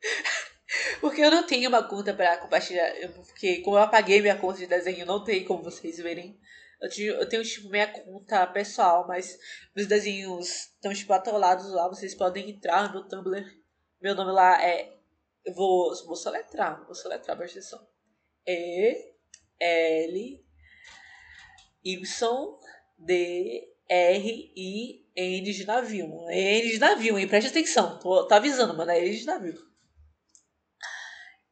Porque 1.01 1.21
eu 1.21 1.31
não 1.31 1.45
tenho 1.45 1.69
uma 1.69 1.83
conta 1.83 2.13
para 2.13 2.37
compartilhar. 2.37 2.91
Porque 3.13 3.61
como 3.61 3.77
eu 3.77 3.81
apaguei 3.81 4.21
minha 4.21 4.37
conta 4.37 4.59
de 4.59 4.67
desenho, 4.67 5.05
não 5.05 5.23
tem 5.23 5.45
como 5.45 5.63
vocês 5.63 5.97
verem. 5.97 6.39
Eu 6.81 6.89
tenho, 6.89 7.13
eu 7.15 7.29
tenho 7.29 7.43
tipo 7.43 7.69
minha 7.69 7.87
conta 7.87 8.45
pessoal, 8.47 9.07
mas 9.07 9.37
meus 9.75 9.87
desenhos 9.87 10.47
estão 10.47 10.93
tipo 10.93 11.11
atolados 11.13 11.71
lá. 11.71 11.87
Vocês 11.87 12.13
podem 12.13 12.49
entrar 12.49 12.93
no 12.93 13.07
Tumblr. 13.07 13.45
Meu 14.01 14.15
nome 14.15 14.31
lá 14.31 14.63
é. 14.63 14.95
Eu 15.45 15.53
vou, 15.53 15.95
vou 16.05 16.15
soletrar, 16.15 16.83
vou 16.85 16.93
soletrar, 16.93 17.37
presta 17.37 17.59
atenção. 17.59 17.87
E 18.45 19.13
L 19.59 20.45
Y 21.83 22.57
D 22.97 23.73
R 23.89 24.53
I 24.55 25.07
N 25.15 25.51
de 25.51 25.65
navio. 25.65 26.29
N 26.29 26.69
de 26.69 26.77
navio, 26.77 27.17
hein? 27.17 27.27
Preste 27.27 27.49
atenção. 27.49 27.97
Tô, 27.97 28.27
tô 28.27 28.35
avisando, 28.35 28.75
mano. 28.75 28.91
É 28.91 28.99
N 28.99 29.17
de 29.17 29.25
navio 29.25 29.67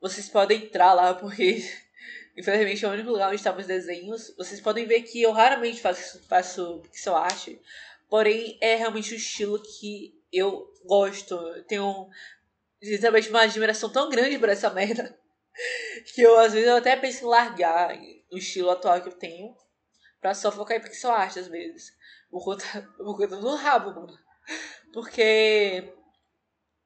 vocês 0.07 0.29
podem 0.29 0.65
entrar 0.65 0.93
lá, 0.93 1.15
porque 1.15 1.67
infelizmente 2.37 2.85
é 2.85 2.87
o 2.87 2.91
único 2.91 3.09
lugar 3.09 3.27
onde 3.27 3.37
estão 3.37 3.57
os 3.57 3.65
desenhos. 3.65 4.31
Vocês 4.37 4.61
podem 4.61 4.85
ver 4.85 5.01
que 5.01 5.19
eu 5.19 5.31
raramente 5.31 5.81
faço, 5.81 6.21
faço 6.27 6.79
pixel 6.83 7.15
art, 7.15 7.49
porém 8.07 8.55
é 8.61 8.75
realmente 8.75 9.13
o 9.13 9.17
estilo 9.17 9.59
que 9.59 10.13
eu 10.31 10.71
gosto. 10.85 11.37
Tenho 11.67 12.07
literalmente 12.79 13.29
uma 13.29 13.41
admiração 13.41 13.91
tão 13.91 14.07
grande 14.07 14.37
por 14.37 14.47
essa 14.47 14.69
merda 14.71 15.17
que 16.13 16.21
eu 16.21 16.37
às 16.37 16.53
vezes 16.53 16.67
eu 16.67 16.75
até 16.75 16.95
penso 16.97 17.23
em 17.23 17.27
largar 17.27 17.97
o 18.29 18.37
estilo 18.37 18.69
atual 18.69 19.01
que 19.01 19.07
eu 19.07 19.13
tenho 19.13 19.55
pra 20.21 20.35
só 20.35 20.51
focar 20.51 20.77
em 20.77 20.81
pixel 20.81 21.11
art 21.11 21.35
às 21.37 21.47
vezes. 21.47 21.91
Por 22.29 22.43
conta, 22.43 22.63
por 22.95 23.17
conta 23.17 23.37
do 23.37 23.55
rabo, 23.55 23.89
mano. 23.89 24.19
Porque 24.93 25.95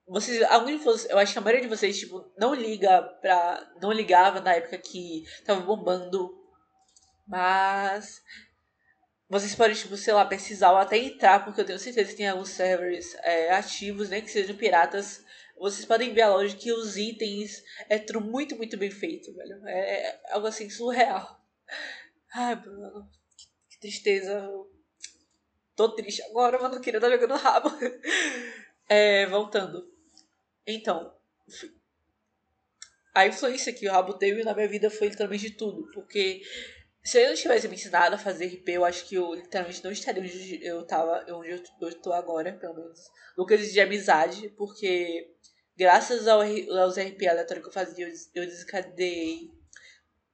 vocês, 0.10 0.42
alguns 0.44 0.72
de 0.72 0.84
vocês, 0.84 1.12
eu 1.12 1.20
acho 1.20 1.34
que 1.34 1.38
a 1.38 1.42
maioria 1.42 1.62
de 1.62 1.76
vocês, 1.76 2.00
tipo, 2.00 2.26
não 2.36 2.54
liga 2.54 3.02
pra. 3.22 3.72
Não 3.80 3.92
ligava 3.92 4.42
na 4.42 4.56
época 4.56 4.78
que 4.80 5.24
tava 5.46 5.62
bombando. 5.62 6.36
Mas. 7.28 8.22
Vocês 9.30 9.54
podem, 9.54 9.76
tipo, 9.76 9.96
sei 9.96 10.12
lá, 10.12 10.26
precisar 10.26 10.72
ou 10.72 10.78
até 10.78 10.98
entrar, 10.98 11.46
porque 11.46 11.62
eu 11.62 11.66
tenho 11.66 11.78
certeza 11.78 12.10
que 12.10 12.18
tem 12.18 12.28
alguns 12.28 12.50
servers 12.50 13.14
é, 13.22 13.52
ativos, 13.52 14.10
nem 14.10 14.22
né, 14.22 14.26
que 14.26 14.32
sejam 14.32 14.58
piratas. 14.58 15.24
Vocês 15.56 15.86
podem 15.86 16.12
ver 16.12 16.22
a 16.22 16.30
loja 16.30 16.58
que 16.58 16.72
os 16.72 16.98
itens 16.98 17.64
é 17.88 18.00
tudo 18.00 18.22
muito, 18.22 18.56
muito 18.56 18.76
bem 18.78 18.90
feito, 18.90 19.32
velho. 19.36 19.62
É, 19.68 20.08
é 20.08 20.22
algo 20.32 20.48
assim 20.48 20.68
surreal. 20.72 21.40
Ai, 22.34 22.56
Bruno, 22.56 23.08
que, 23.38 23.46
que 23.70 23.80
tristeza. 23.80 24.50
Tô 25.76 25.90
triste 25.90 26.24
agora, 26.24 26.60
mano. 26.60 26.76
Não 26.76 26.82
queria 26.82 26.98
estar 26.98 27.12
jogando 27.12 27.36
rabo. 27.36 27.70
É, 28.92 29.28
voltando. 29.28 29.88
Então, 30.72 31.14
a 33.14 33.26
influência 33.28 33.74
que 33.74 33.88
o 33.88 33.92
Rabo 33.92 34.14
teve 34.14 34.44
na 34.44 34.54
minha 34.54 34.68
vida 34.68 34.90
foi 34.90 35.10
literalmente 35.10 35.52
tudo. 35.52 35.90
Porque 35.92 36.42
se 37.04 37.18
ele 37.18 37.30
não 37.30 37.36
tivesse 37.36 37.68
me 37.68 37.76
ensinado 37.76 38.16
a 38.16 38.20
fazer 38.20 38.48
RP, 38.48 38.70
eu 38.70 38.86
acho 38.86 39.06
que 39.06 39.16
eu 39.16 39.34
literalmente 39.34 39.84
não 39.84 39.92
estaria 39.92 40.22
onde 40.22 40.66
eu 40.66 40.86
tava, 40.86 41.26
onde 41.34 41.50
eu 41.82 41.90
estou 41.90 42.14
agora, 42.14 42.54
pelo 42.54 42.76
menos. 42.76 43.00
No 43.38 43.46
quesito 43.46 43.74
de 43.74 43.82
amizade, 43.82 44.50
porque 44.50 45.32
graças 45.76 46.28
ao, 46.28 46.42
aos 46.42 46.98
RP 46.98 47.28
aleatórios 47.28 47.64
que 47.64 47.70
eu 47.70 47.74
fazia, 47.74 48.08
eu, 48.08 48.14
eu 48.36 48.46
desencadeei 48.46 49.52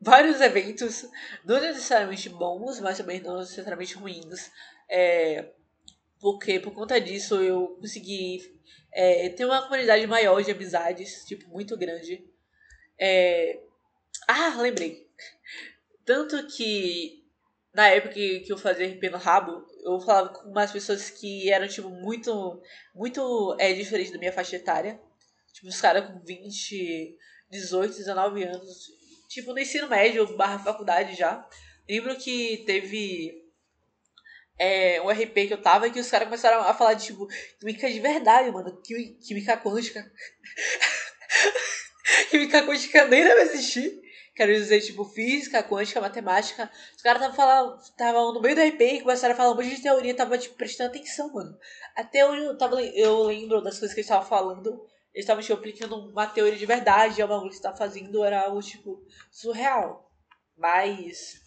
vários 0.01 0.41
eventos, 0.41 1.07
não 1.45 1.61
necessariamente 1.61 2.29
bons, 2.29 2.79
mas 2.79 2.97
também 2.97 3.21
não 3.21 3.39
necessariamente 3.39 3.95
ruins. 3.95 4.51
É, 4.89 5.51
porque 6.19 6.59
por 6.59 6.73
conta 6.73 6.99
disso 6.99 7.35
eu 7.35 7.77
consegui 7.79 8.55
é, 8.95 9.27
tem 9.27 9.45
uma 9.45 9.61
comunidade 9.61 10.07
maior 10.07 10.41
de 10.41 10.51
amizades, 10.51 11.25
tipo, 11.25 11.49
muito 11.49 11.75
grande. 11.75 12.25
É... 12.97 13.59
Ah, 14.25 14.55
lembrei. 14.61 15.05
Tanto 16.05 16.47
que 16.47 17.21
na 17.73 17.89
época 17.89 18.13
que, 18.13 18.45
eu 18.47 18.57
fazia 18.57 18.87
RP 18.87 19.11
no 19.11 19.17
rabo, 19.17 19.67
eu 19.83 19.99
falava 19.99 20.29
com 20.29 20.49
umas 20.49 20.71
pessoas 20.71 21.09
que 21.09 21.51
eram, 21.51 21.67
tipo, 21.67 21.89
muito, 21.89 22.61
muito 22.95 23.53
é, 23.59 23.73
diferentes 23.73 24.13
da 24.13 24.17
minha 24.17 24.31
faixa 24.31 24.55
etária. 24.55 24.97
Tipo, 25.51 25.67
os 25.67 25.81
caras 25.81 26.07
com 26.07 26.17
20, 26.21 27.17
18, 27.51 27.97
19 27.97 28.43
anos. 28.43 28.77
Tipo, 29.27 29.51
no 29.51 29.59
ensino 29.59 29.89
médio 29.89 30.37
barra 30.37 30.57
faculdade 30.57 31.17
já. 31.17 31.45
Lembro 31.89 32.15
que 32.15 32.63
teve 32.65 33.44
é, 34.57 35.01
um 35.01 35.09
RP 35.09 35.47
que 35.47 35.53
eu 35.53 35.61
tava 35.61 35.89
que 35.89 35.99
os 35.99 36.09
caras 36.09 36.27
começaram 36.27 36.61
a 36.61 36.73
falar 36.73 36.93
de, 36.93 37.05
tipo, 37.05 37.27
química 37.59 37.89
de 37.89 37.99
verdade, 37.99 38.51
mano. 38.51 38.81
Química 38.81 39.57
quântica. 39.57 40.11
química 42.29 42.63
quântica 42.63 43.05
nem 43.05 43.23
deve 43.23 43.41
existir. 43.41 44.01
Quero 44.33 44.53
dizer, 44.53 44.81
tipo, 44.81 45.05
física, 45.05 45.63
quântica, 45.63 46.01
matemática. 46.01 46.69
Os 46.95 47.01
caras 47.01 47.21
estavam 47.21 47.35
falando, 47.35 47.81
estavam 47.81 48.33
no 48.33 48.41
meio 48.41 48.55
do 48.55 48.61
RP 48.61 48.81
e 48.81 49.01
começaram 49.01 49.33
a 49.33 49.37
falar 49.37 49.51
um 49.51 49.55
monte 49.55 49.75
de 49.75 49.81
teoria, 49.81 50.13
tava, 50.13 50.37
tipo, 50.37 50.55
prestando 50.55 50.89
atenção, 50.89 51.31
mano. 51.31 51.57
Até 51.95 52.21
eu, 52.21 52.57
tava, 52.57 52.81
eu 52.81 53.23
lembro 53.23 53.61
das 53.61 53.79
coisas 53.79 53.93
que 53.93 54.01
eles 54.01 54.09
estavam 54.09 54.27
falando. 54.27 54.71
Eles 55.13 55.23
estavam, 55.23 55.41
tipo, 55.41 55.53
aplicando 55.53 55.95
uma 55.95 56.27
teoria 56.27 56.57
de 56.57 56.65
verdade, 56.65 57.21
é 57.21 57.25
uma 57.25 57.39
coisa 57.39 57.49
que 57.49 57.55
estava 57.55 57.77
fazendo 57.77 58.23
era 58.23 58.41
algo, 58.41 58.61
tipo, 58.61 59.01
surreal. 59.31 60.11
Mas. 60.57 61.41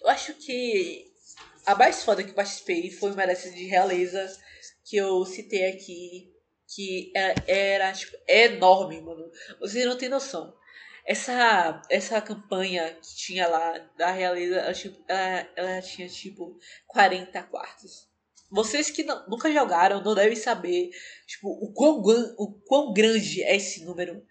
Eu 0.00 0.08
acho 0.08 0.34
que 0.34 1.11
a 1.66 1.74
mais 1.74 2.02
foda 2.04 2.22
que 2.22 2.30
eu 2.30 2.34
participei 2.34 2.90
foi 2.90 3.12
uma 3.12 3.26
dessas 3.26 3.54
de 3.54 3.64
realeza 3.66 4.26
que 4.84 4.96
eu 4.96 5.24
citei 5.24 5.66
aqui, 5.70 6.32
que 6.66 7.12
era, 7.14 7.34
era 7.46 7.92
tipo, 7.92 8.16
enorme, 8.26 9.00
mano. 9.00 9.30
Vocês 9.60 9.84
não 9.86 9.96
tem 9.96 10.08
noção. 10.08 10.54
Essa, 11.04 11.82
essa 11.90 12.20
campanha 12.20 12.94
que 12.94 13.16
tinha 13.16 13.48
lá 13.48 13.78
da 13.96 14.10
realeza, 14.10 14.56
ela, 14.56 14.72
tipo, 14.72 15.02
ela, 15.08 15.48
ela 15.56 15.82
tinha 15.82 16.08
tipo 16.08 16.58
40 16.86 17.42
quartos. 17.44 18.08
Vocês 18.50 18.90
que 18.90 19.02
não, 19.02 19.26
nunca 19.28 19.50
jogaram 19.50 20.02
não 20.02 20.14
devem 20.14 20.36
saber 20.36 20.90
tipo, 21.26 21.48
o, 21.48 21.72
quão, 21.72 22.02
o 22.38 22.52
quão 22.66 22.92
grande 22.92 23.42
é 23.42 23.56
esse 23.56 23.84
número. 23.84 24.24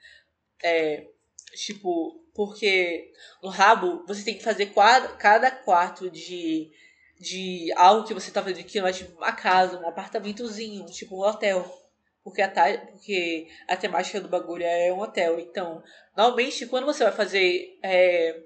É, 0.63 1.08
tipo, 1.56 2.24
porque 2.34 3.12
no 3.41 3.50
rabo 3.50 4.06
você 4.08 4.24
tem 4.24 4.38
que 4.38 4.44
fazer 4.44 4.67
quadra, 4.67 5.10
cada 5.15 5.52
quarto 5.52 6.10
de 6.10 6.72
de 7.22 7.72
algo 7.78 8.08
que 8.08 8.16
você 8.16 8.32
tá 8.32 8.42
fazendo 8.42 8.62
aqui, 8.62 8.82
mas 8.82 8.98
tipo 8.98 9.16
uma 9.16 9.32
casa, 9.32 9.80
um 9.80 9.88
apartamentozinho, 9.88 10.88
tipo 10.88 11.16
um 11.16 11.22
hotel. 11.22 11.80
Porque 12.24 12.42
a, 12.42 12.50
porque 12.92 13.48
a 13.68 13.76
temática 13.76 14.20
do 14.20 14.28
bagulho 14.28 14.64
é 14.64 14.92
um 14.92 15.00
hotel. 15.00 15.40
Então, 15.40 15.84
normalmente, 16.18 16.66
quando 16.66 16.86
você 16.86 17.04
vai 17.04 17.14
fazer 17.14 17.80
é, 17.84 18.42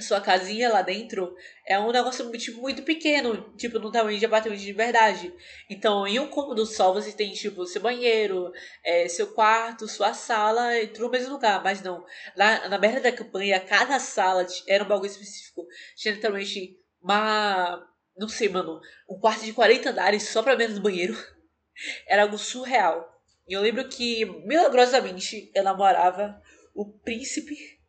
sua 0.00 0.20
casinha 0.20 0.70
lá 0.70 0.82
dentro, 0.82 1.34
é 1.66 1.78
um 1.78 1.90
negócio 1.90 2.30
tipo, 2.32 2.60
muito 2.60 2.82
pequeno, 2.82 3.54
tipo, 3.56 3.78
no 3.78 3.90
tamanho 3.90 4.18
de 4.18 4.26
apartamento 4.26 4.60
de 4.60 4.72
verdade. 4.72 5.32
Então, 5.70 6.06
em 6.06 6.18
um 6.18 6.28
cômodo 6.28 6.66
só, 6.66 6.92
você 6.92 7.12
tem, 7.12 7.32
tipo, 7.32 7.66
seu 7.66 7.80
banheiro, 7.80 8.52
é, 8.84 9.08
seu 9.08 9.28
quarto, 9.28 9.88
sua 9.88 10.12
sala, 10.14 10.78
e 10.78 10.86
tudo 10.86 11.06
no 11.06 11.10
mesmo 11.10 11.32
lugar. 11.32 11.62
Mas 11.62 11.82
não, 11.82 12.04
lá 12.36 12.68
na 12.68 12.78
merda 12.78 13.00
da 13.00 13.12
campanha, 13.12 13.60
cada 13.60 13.98
sala 13.98 14.46
era 14.68 14.84
um 14.84 14.88
bagulho 14.88 15.10
específico. 15.10 15.66
Tinha 15.96 16.14
literalmente 16.14 16.78
uma 17.02 17.91
não 18.16 18.28
sei, 18.28 18.48
mano, 18.48 18.80
um 19.08 19.18
quarto 19.18 19.44
de 19.44 19.52
40 19.52 19.90
andares 19.90 20.24
só 20.24 20.42
pra 20.42 20.56
menos 20.56 20.78
banheiro. 20.78 21.14
Era 22.06 22.22
algo 22.22 22.38
surreal. 22.38 23.08
E 23.48 23.54
eu 23.54 23.60
lembro 23.60 23.88
que, 23.88 24.24
milagrosamente, 24.46 25.50
eu 25.54 25.64
namorava 25.64 26.40
o 26.74 26.86
príncipe. 26.98 27.56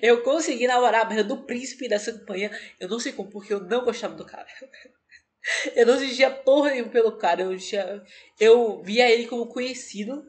Eu 0.00 0.22
consegui 0.22 0.66
namorar 0.66 1.04
a 1.04 1.08
merda 1.08 1.24
do 1.24 1.44
príncipe 1.44 1.88
dessa 1.88 2.10
campanha. 2.10 2.50
Eu 2.80 2.88
não 2.88 2.98
sei 2.98 3.12
como, 3.12 3.30
porque 3.30 3.52
eu 3.52 3.60
não 3.60 3.84
gostava 3.84 4.14
do 4.14 4.24
cara. 4.24 4.48
Eu 5.76 5.86
não 5.86 5.98
sentia 5.98 6.30
porra 6.30 6.70
nenhuma 6.70 6.90
pelo 6.90 7.18
cara. 7.18 7.42
Eu, 7.42 7.56
tinha, 7.58 8.02
eu 8.40 8.82
via 8.82 9.10
ele 9.10 9.26
como 9.26 9.46
conhecido. 9.46 10.24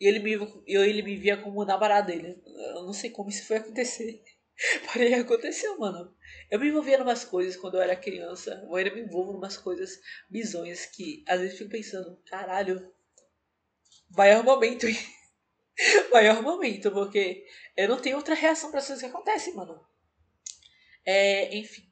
E 0.00 0.08
ele 0.08 0.18
me, 0.18 0.32
eu, 0.66 0.84
ele 0.84 1.02
me 1.02 1.16
via 1.16 1.36
como 1.36 1.64
namorado 1.64 2.08
dele. 2.08 2.36
Eu 2.74 2.82
não 2.82 2.92
sei 2.92 3.10
como 3.10 3.30
isso 3.30 3.46
foi 3.46 3.58
acontecer. 3.58 4.20
Porém, 4.92 5.14
aconteceu, 5.14 5.78
mano. 5.78 6.14
Eu 6.50 6.60
me 6.60 6.68
envolvia 6.68 6.98
em 6.98 7.02
umas 7.02 7.24
coisas 7.24 7.56
quando 7.56 7.76
eu 7.76 7.82
era 7.82 7.96
criança. 7.96 8.62
Eu 8.64 8.74
ainda 8.74 8.94
me 8.94 9.02
envolvo 9.02 9.32
em 9.32 9.36
umas 9.36 9.56
coisas 9.56 10.00
bizonhas 10.28 10.86
que 10.86 11.24
às 11.26 11.40
vezes 11.40 11.58
fico 11.58 11.70
pensando, 11.70 12.16
caralho, 12.26 12.92
maior 14.10 14.44
momento, 14.44 14.86
hein? 14.86 14.96
maior 16.12 16.40
momento, 16.42 16.90
porque 16.92 17.44
eu 17.76 17.88
não 17.88 18.00
tenho 18.00 18.16
outra 18.16 18.34
reação 18.34 18.70
para 18.70 18.78
as 18.78 18.86
coisas 18.86 19.02
que 19.02 19.10
acontecem, 19.10 19.54
mano. 19.54 19.84
É, 21.04 21.54
enfim. 21.56 21.90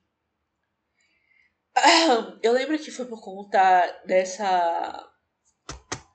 Eu 2.43 2.53
lembro 2.53 2.79
que 2.79 2.91
foi 2.91 3.07
por 3.07 3.23
conta 3.23 4.03
dessa 4.07 5.09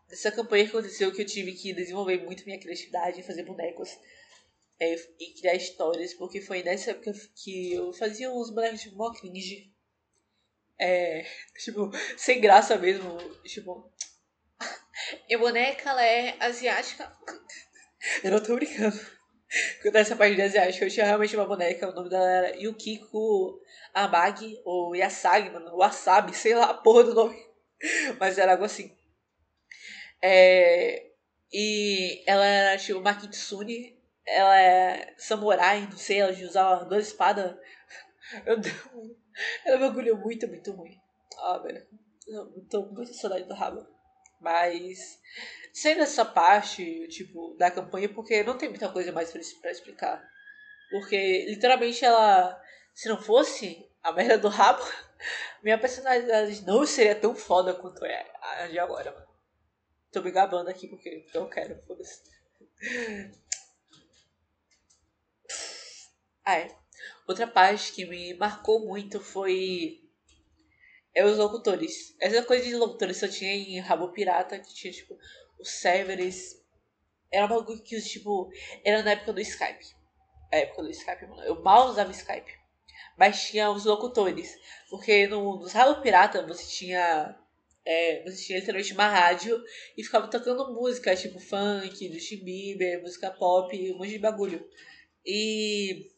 dessa 0.08 0.32
campanha 0.32 0.64
que 0.64 0.70
aconteceu 0.70 1.12
que 1.12 1.22
eu 1.22 1.26
tive 1.26 1.52
que 1.52 1.74
desenvolver 1.74 2.24
muito 2.24 2.46
minha 2.46 2.60
criatividade, 2.60 3.24
fazer 3.24 3.44
bonecos 3.44 3.90
é, 4.80 4.96
e 5.20 5.34
criar 5.40 5.56
histórias, 5.56 6.14
porque 6.14 6.42
foi 6.42 6.64
nessa 6.64 6.92
época 6.92 7.12
que 7.36 7.74
eu 7.74 7.92
fazia 7.94 8.32
uns 8.32 8.50
bonecos 8.50 8.82
tipo 8.82 8.96
mó 8.96 9.12
cringe. 9.12 9.74
É, 10.80 11.26
tipo, 11.64 11.92
sem 12.18 12.40
graça 12.40 12.78
mesmo. 12.78 13.18
Tipo, 13.44 13.92
minha 15.28 15.40
boneca 15.40 15.90
ela 15.90 16.04
é 16.06 16.38
asiática. 16.40 17.12
Eu 18.24 18.32
não 18.32 18.40
tô 18.42 18.56
brincando. 18.56 18.98
Quando 19.82 19.96
essa 19.96 20.16
parte 20.16 20.36
de 20.36 20.42
asiática, 20.42 20.86
eu 20.86 20.90
tinha 20.90 21.06
realmente 21.06 21.36
uma 21.36 21.48
boneca, 21.48 21.90
o 21.90 21.94
nome 21.94 22.10
dela 22.10 22.30
era 22.30 22.58
Yukiko 22.58 23.60
Amagi, 23.94 24.62
ou 24.64 24.96
Yasagi, 24.96 25.50
mano, 25.50 25.76
Wasabi, 25.76 26.36
sei 26.36 26.54
lá 26.54 26.66
a 26.66 26.74
porra 26.76 27.06
do 27.06 27.14
nome. 27.16 27.38
Mas 28.20 28.38
era 28.38 28.52
algo 28.52 28.66
assim. 28.66 28.96
É, 30.22 31.12
e 31.52 32.24
ela 32.28 32.46
era 32.46 32.78
tipo 32.78 33.00
uma 33.00 33.16
kitsune, 33.16 33.97
ela 34.28 34.60
é 34.60 35.14
samurai, 35.18 35.88
não 35.90 35.98
sei, 35.98 36.20
ela 36.20 36.34
de 36.34 36.44
usar 36.44 36.84
duas 36.84 37.08
espadas. 37.08 37.56
Era 39.66 39.78
um 39.78 39.80
bagulho 39.80 40.18
muito, 40.18 40.48
muito 40.48 40.72
ruim. 40.72 41.00
Ah, 41.40 41.58
velho. 41.60 41.86
Eu 42.28 42.66
tô 42.70 42.84
com 42.84 42.94
muita 42.94 43.14
saudade 43.14 43.46
do 43.46 43.54
rabo. 43.54 43.88
Mas, 44.40 45.20
sendo 45.72 46.02
essa 46.02 46.26
parte, 46.26 47.08
tipo, 47.08 47.56
da 47.58 47.72
campanha, 47.72 48.10
porque 48.10 48.44
não 48.44 48.58
tem 48.58 48.70
muita 48.70 48.90
coisa 48.90 49.12
mais 49.12 49.32
pra 49.32 49.72
explicar. 49.72 50.24
Porque, 50.92 51.46
literalmente, 51.46 52.04
ela. 52.04 52.62
Se 52.94 53.08
não 53.08 53.22
fosse 53.22 53.88
a 54.04 54.12
merda 54.12 54.38
do 54.38 54.48
rabo, 54.50 54.84
minha 55.64 55.78
personalidade 55.78 56.66
não 56.66 56.86
seria 56.86 57.16
tão 57.16 57.36
foda 57.36 57.74
quanto 57.74 58.04
é 58.06 58.26
a 58.42 58.68
de 58.68 58.80
agora, 58.80 59.12
mano. 59.12 59.28
Tô 60.12 60.22
me 60.22 60.32
gabando 60.32 60.70
aqui 60.70 60.88
porque 60.88 61.26
eu 61.34 61.48
quero, 61.48 61.82
foda-se. 61.86 62.24
Ah, 66.48 66.60
é. 66.60 66.74
Outra 67.28 67.46
parte 67.46 67.92
que 67.92 68.06
me 68.06 68.34
marcou 68.36 68.88
muito 68.88 69.20
foi 69.20 70.00
é 71.14 71.26
os 71.26 71.38
locutores. 71.38 72.16
Essa 72.22 72.42
coisa 72.42 72.64
de 72.64 72.74
locutores 72.74 73.18
só 73.18 73.28
tinha 73.28 73.54
em 73.54 73.80
Rabo 73.82 74.14
Pirata, 74.14 74.58
que 74.58 74.74
tinha, 74.74 74.94
tipo, 74.94 75.20
os 75.60 75.70
servers. 75.70 76.56
Era 77.30 77.48
um 77.48 77.50
bagulho 77.50 77.84
que, 77.84 78.02
tipo, 78.02 78.50
era 78.82 79.04
na 79.04 79.12
época 79.12 79.34
do 79.34 79.42
Skype. 79.42 79.94
A 80.50 80.56
época 80.56 80.84
do 80.84 80.90
Skype, 80.90 81.28
mano. 81.28 81.44
Eu 81.44 81.62
mal 81.62 81.90
usava 81.90 82.12
Skype. 82.12 82.54
Mas 83.18 83.50
tinha 83.50 83.70
os 83.70 83.84
locutores. 83.84 84.58
Porque 84.90 85.28
no, 85.28 85.60
nos 85.60 85.74
Rabo 85.74 86.02
Pirata 86.02 86.48
você 86.48 86.66
tinha. 86.66 87.38
É, 87.84 88.24
você 88.24 88.42
tinha 88.46 88.60
literalmente 88.60 88.94
uma 88.94 89.10
rádio 89.10 89.62
e 89.98 90.04
ficava 90.04 90.30
tocando 90.30 90.74
música, 90.74 91.14
tipo 91.14 91.40
funk, 91.40 92.14
Justin 92.14 92.38
Bieber, 92.38 93.02
música 93.02 93.32
pop, 93.32 93.92
um 93.92 93.98
monte 93.98 94.12
de 94.12 94.20
bagulho. 94.20 94.66
E 95.26 96.10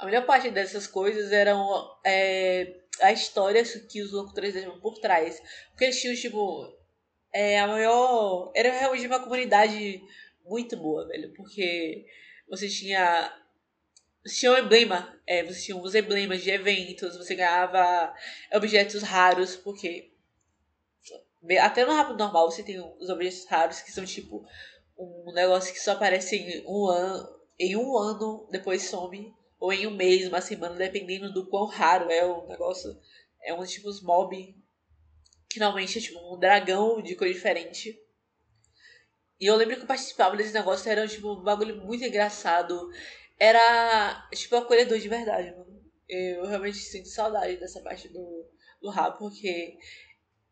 a 0.00 0.06
melhor 0.06 0.24
parte 0.24 0.50
dessas 0.50 0.86
coisas 0.86 1.30
eram 1.30 1.62
é, 2.04 2.74
a 3.02 3.12
história 3.12 3.62
que 3.62 4.00
os 4.00 4.12
locutores 4.12 4.54
deixavam 4.54 4.80
por 4.80 4.98
trás. 4.98 5.40
Porque 5.68 5.84
eles 5.84 6.00
tinham, 6.00 6.16
tipo, 6.16 6.74
é, 7.32 7.60
a 7.60 7.66
maior. 7.66 8.50
Era 8.56 8.72
realmente 8.72 9.06
uma 9.06 9.20
comunidade 9.20 10.02
muito 10.42 10.74
boa, 10.74 11.06
velho. 11.06 11.34
Porque 11.34 12.06
você 12.48 12.66
tinha. 12.66 13.30
Você 14.24 14.36
tinha 14.36 14.52
um 14.52 14.58
emblema, 14.58 15.20
é, 15.26 15.42
você 15.44 15.60
tinha 15.60 15.76
os 15.76 15.94
emblemas 15.94 16.42
de 16.42 16.50
eventos, 16.50 17.16
você 17.16 17.34
ganhava 17.34 18.14
objetos 18.54 19.02
raros, 19.02 19.54
porque. 19.54 20.10
Até 21.60 21.84
no 21.84 21.92
rápido 21.92 22.18
normal 22.18 22.50
você 22.50 22.62
tem 22.62 22.78
os 22.78 23.08
objetos 23.08 23.46
raros 23.46 23.80
que 23.80 23.90
são 23.90 24.04
tipo 24.04 24.46
um 24.98 25.32
negócio 25.32 25.72
que 25.72 25.80
só 25.80 25.92
aparece 25.92 26.36
em 26.36 26.64
um 26.66 26.86
ano, 26.86 27.40
em 27.58 27.76
um 27.76 27.96
ano, 27.96 28.46
depois 28.50 28.82
some 28.82 29.34
ou 29.60 29.72
em 29.72 29.86
um 29.86 29.94
mês, 29.94 30.26
uma 30.26 30.40
semana, 30.40 30.74
dependendo 30.74 31.30
do 31.32 31.46
quão 31.46 31.66
raro 31.66 32.10
é 32.10 32.24
o 32.24 32.46
negócio. 32.48 32.98
É 33.42 33.52
um 33.52 33.64
tipo 33.64 33.92
de 33.92 34.02
mob 34.02 34.56
que 35.48 35.60
normalmente 35.60 35.98
é 35.98 36.00
tipo 36.00 36.18
um 36.34 36.38
dragão 36.38 37.02
de 37.02 37.14
cor 37.14 37.28
diferente. 37.28 38.00
E 39.38 39.46
eu 39.46 39.56
lembro 39.56 39.76
que 39.76 39.82
eu 39.82 39.86
participava 39.86 40.36
desse 40.36 40.54
negócio, 40.54 40.90
era 40.90 41.06
tipo 41.06 41.32
um 41.32 41.42
bagulho 41.42 41.76
muito 41.76 42.04
engraçado. 42.04 42.90
Era 43.38 44.28
tipo 44.32 44.56
acolhedor 44.56 44.98
de 44.98 45.08
verdade, 45.08 45.50
mano. 45.50 45.80
Eu 46.08 46.46
realmente 46.46 46.78
sinto 46.78 47.08
saudade 47.08 47.56
dessa 47.56 47.80
parte 47.80 48.08
do, 48.08 48.46
do 48.80 48.90
rap, 48.90 49.18
porque 49.18 49.78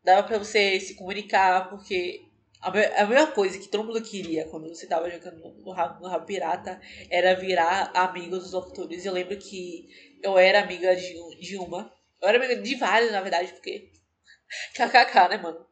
dava 0.05 0.27
pra 0.27 0.39
você 0.39 0.79
se 0.81 0.95
comunicar, 0.95 1.71
porque 1.71 2.28
a, 2.61 3.03
a 3.03 3.07
melhor 3.07 3.33
coisa 3.33 3.59
que 3.59 3.69
todo 3.69 3.85
mundo 3.85 4.03
queria 4.03 4.47
quando 4.47 4.69
você 4.69 4.87
tava 4.87 5.11
jogando 5.11 5.39
no 5.39 5.65
no 5.65 6.09
Rabo 6.09 6.27
Pirata 6.27 6.81
era 7.11 7.35
virar 7.35 7.91
amigo 7.95 8.37
dos 8.39 8.53
locutores. 8.53 9.05
Eu 9.05 9.13
lembro 9.13 9.37
que 9.37 9.89
eu 10.23 10.37
era 10.37 10.61
amiga 10.61 10.95
de, 10.97 11.41
de 11.41 11.57
uma. 11.57 11.93
Eu 12.21 12.29
era 12.29 12.39
amiga 12.39 12.57
de 12.57 12.75
vários, 12.75 13.13
na 13.13 13.21
verdade, 13.21 13.53
porque. 13.53 13.93
KKK, 14.75 15.29
né, 15.31 15.37
mano? 15.39 15.67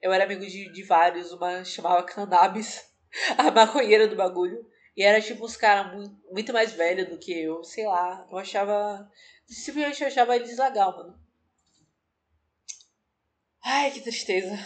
Eu 0.00 0.12
era 0.12 0.24
amigo 0.24 0.46
de, 0.46 0.72
de 0.72 0.82
vários. 0.82 1.32
Uma 1.32 1.64
chamava 1.64 2.02
Cannabis, 2.04 2.84
a 3.36 3.50
maconheira 3.50 4.08
do 4.08 4.16
bagulho. 4.16 4.66
E 4.96 5.02
era 5.02 5.20
tipo 5.20 5.44
uns 5.44 5.56
caras 5.56 5.92
muito, 5.94 6.16
muito 6.32 6.52
mais 6.52 6.72
velhos 6.72 7.08
do 7.08 7.18
que 7.18 7.32
eu, 7.32 7.62
sei 7.64 7.86
lá. 7.86 8.26
Eu 8.30 8.38
achava. 8.38 9.10
Simplesmente 9.46 10.00
eu 10.00 10.08
achava 10.08 10.36
eles 10.36 10.56
legal, 10.56 10.96
mano. 10.96 11.20
Ai, 13.62 13.90
que 13.90 14.00
tristeza. 14.00 14.58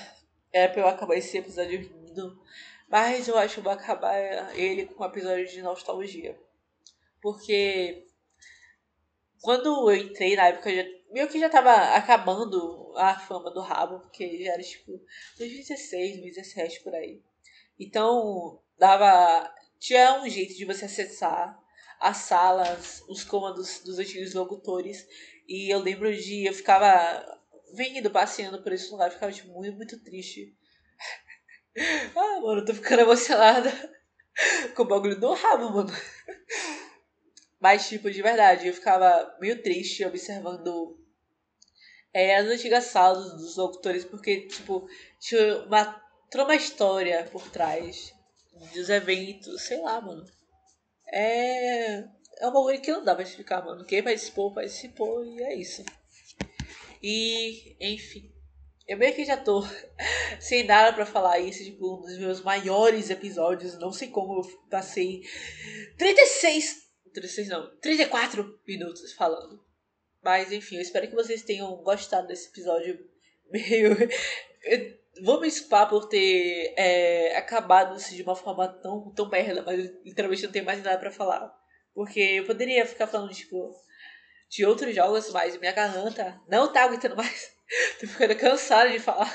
Era 0.54 0.72
pra 0.72 0.82
eu 0.82 0.86
acabar 0.86 1.16
esse 1.16 1.36
episódio 1.36 1.80
rindo. 1.80 2.40
Mas 2.88 3.26
eu 3.26 3.36
acho 3.36 3.54
que 3.54 3.60
eu 3.60 3.64
vou 3.64 3.72
acabar 3.72 4.16
ele 4.56 4.86
com 4.86 5.02
um 5.02 5.06
episódio 5.06 5.48
de 5.48 5.60
nostalgia. 5.60 6.38
Porque 7.20 8.06
quando 9.42 9.90
eu 9.90 9.96
entrei 9.96 10.36
na 10.36 10.46
época, 10.46 10.72
já, 10.72 10.84
meio 11.10 11.26
que 11.28 11.40
já 11.40 11.50
tava 11.50 11.72
acabando 11.96 12.94
a 12.96 13.18
fama 13.18 13.50
do 13.50 13.60
rabo, 13.60 13.98
porque 13.98 14.44
já 14.44 14.52
era 14.52 14.62
tipo 14.62 14.92
2016, 15.38 16.20
2017 16.20 16.84
por 16.84 16.94
aí. 16.94 17.20
Então, 17.76 18.60
dava. 18.78 19.52
Tinha 19.80 20.22
um 20.22 20.28
jeito 20.28 20.54
de 20.54 20.64
você 20.64 20.84
acessar 20.84 21.60
as 21.98 22.18
salas, 22.18 23.02
os 23.08 23.24
comandos 23.24 23.80
dos 23.80 23.98
antigos 23.98 24.34
locutores. 24.34 25.04
E 25.48 25.68
eu 25.68 25.80
lembro 25.80 26.14
de. 26.14 26.46
Eu 26.46 26.54
ficava 26.54 27.42
vendo, 27.74 28.10
passeando 28.10 28.62
por 28.62 28.72
esse 28.72 28.90
lugar, 28.90 29.10
ficava 29.10 29.32
tipo, 29.32 29.52
muito, 29.52 29.76
muito 29.76 29.98
triste. 30.02 30.56
ah, 32.16 32.40
mano, 32.40 32.60
eu 32.60 32.64
tô 32.64 32.74
ficando 32.74 33.02
emocionada 33.02 33.70
com 34.74 34.82
o 34.82 34.86
bagulho 34.86 35.18
do 35.18 35.32
rabo, 35.32 35.70
mano. 35.70 35.92
Mas, 37.60 37.88
tipo, 37.88 38.10
de 38.10 38.22
verdade, 38.22 38.68
eu 38.68 38.74
ficava 38.74 39.36
meio 39.40 39.62
triste 39.62 40.04
observando 40.04 40.98
é, 42.12 42.36
as 42.36 42.46
antigas 42.46 42.84
salas 42.84 43.32
dos 43.32 43.56
locutores, 43.56 44.04
porque, 44.04 44.46
tipo, 44.46 44.88
tinha 45.18 45.64
uma, 45.64 46.00
toda 46.30 46.44
uma 46.44 46.54
história 46.54 47.24
por 47.32 47.48
trás 47.50 48.14
dos 48.72 48.88
eventos, 48.88 49.62
sei 49.62 49.80
lá, 49.80 50.00
mano. 50.00 50.24
É. 51.12 52.04
É 52.40 52.48
um 52.48 52.52
bagulho 52.52 52.80
que 52.80 52.90
não 52.90 53.04
dá 53.04 53.14
pra 53.14 53.22
explicar, 53.22 53.64
mano. 53.64 53.84
Quem 53.84 54.02
participou, 54.02 54.52
participou 54.52 55.24
e 55.24 55.42
é 55.42 55.54
isso. 55.54 55.84
E, 57.06 57.76
enfim. 57.78 58.32
Eu 58.88 58.96
meio 58.96 59.14
que 59.14 59.26
já 59.26 59.36
tô 59.36 59.62
sem 60.40 60.64
nada 60.64 60.90
para 60.94 61.04
falar 61.04 61.38
isso, 61.38 61.62
tipo, 61.62 61.98
um 61.98 62.00
dos 62.00 62.16
meus 62.16 62.40
maiores 62.40 63.10
episódios. 63.10 63.78
Não 63.78 63.92
sei 63.92 64.08
como 64.08 64.40
eu 64.40 64.68
passei 64.70 65.22
36. 65.98 66.82
36 67.12 67.48
não, 67.48 67.76
34 67.76 68.58
minutos 68.66 69.12
falando. 69.12 69.62
Mas 70.22 70.50
enfim, 70.50 70.76
eu 70.76 70.80
espero 70.80 71.06
que 71.06 71.14
vocês 71.14 71.42
tenham 71.42 71.76
gostado 71.82 72.26
desse 72.26 72.48
episódio 72.48 72.98
meio. 73.52 73.90
vou 75.22 75.42
me 75.42 75.46
desculpar 75.46 75.86
por 75.90 76.08
ter 76.08 76.72
é, 76.74 77.36
acabado 77.36 77.98
de 77.98 78.22
uma 78.22 78.34
forma 78.34 78.66
tão, 78.66 79.12
tão 79.14 79.28
merda, 79.28 79.62
mas 79.62 79.92
literalmente 80.02 80.44
não 80.44 80.52
tenho 80.52 80.64
mais 80.64 80.82
nada 80.82 80.96
para 80.96 81.10
falar. 81.10 81.54
Porque 81.94 82.18
eu 82.18 82.46
poderia 82.46 82.86
ficar 82.86 83.06
falando, 83.06 83.32
tipo, 83.34 83.76
de 84.48 84.64
outros 84.64 84.94
jogos, 84.94 85.30
mas 85.32 85.58
minha 85.58 85.72
garganta 85.72 86.40
não 86.48 86.72
tá 86.72 86.84
aguentando 86.84 87.16
mais. 87.16 87.52
Tô 88.00 88.06
ficando 88.06 88.36
cansada 88.36 88.90
de 88.90 88.98
falar. 88.98 89.32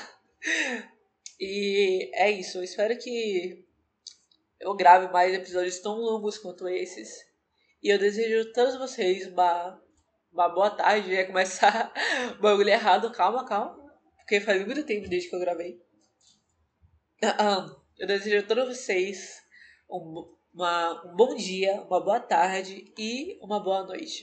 E 1.38 2.10
é 2.14 2.30
isso. 2.30 2.58
Eu 2.58 2.64
espero 2.64 2.96
que 2.98 3.66
eu 4.60 4.74
grave 4.74 5.12
mais 5.12 5.34
episódios 5.34 5.78
tão 5.80 5.96
longos 5.96 6.38
quanto 6.38 6.68
esses. 6.68 7.08
E 7.82 7.92
eu 7.92 7.98
desejo 7.98 8.48
a 8.48 8.52
todos 8.52 8.76
vocês 8.76 9.26
uma, 9.26 9.82
uma 10.32 10.48
boa 10.48 10.70
tarde. 10.70 11.10
Ia 11.10 11.26
começar 11.26 11.92
o 12.38 12.42
bagulho 12.42 12.68
errado. 12.68 13.10
Calma, 13.12 13.44
calma. 13.46 13.78
Porque 14.16 14.40
faz 14.40 14.64
muito 14.64 14.84
tempo 14.84 15.08
desde 15.08 15.28
que 15.28 15.36
eu 15.36 15.40
gravei. 15.40 15.82
Eu 17.98 18.06
desejo 18.06 18.38
a 18.38 18.46
todos 18.46 18.78
vocês 18.78 19.42
um, 19.90 20.34
uma, 20.54 21.06
um 21.06 21.16
bom 21.16 21.34
dia, 21.34 21.82
uma 21.82 22.00
boa 22.00 22.20
tarde 22.20 22.92
e 22.96 23.38
uma 23.42 23.60
boa 23.60 23.82
noite. 23.84 24.14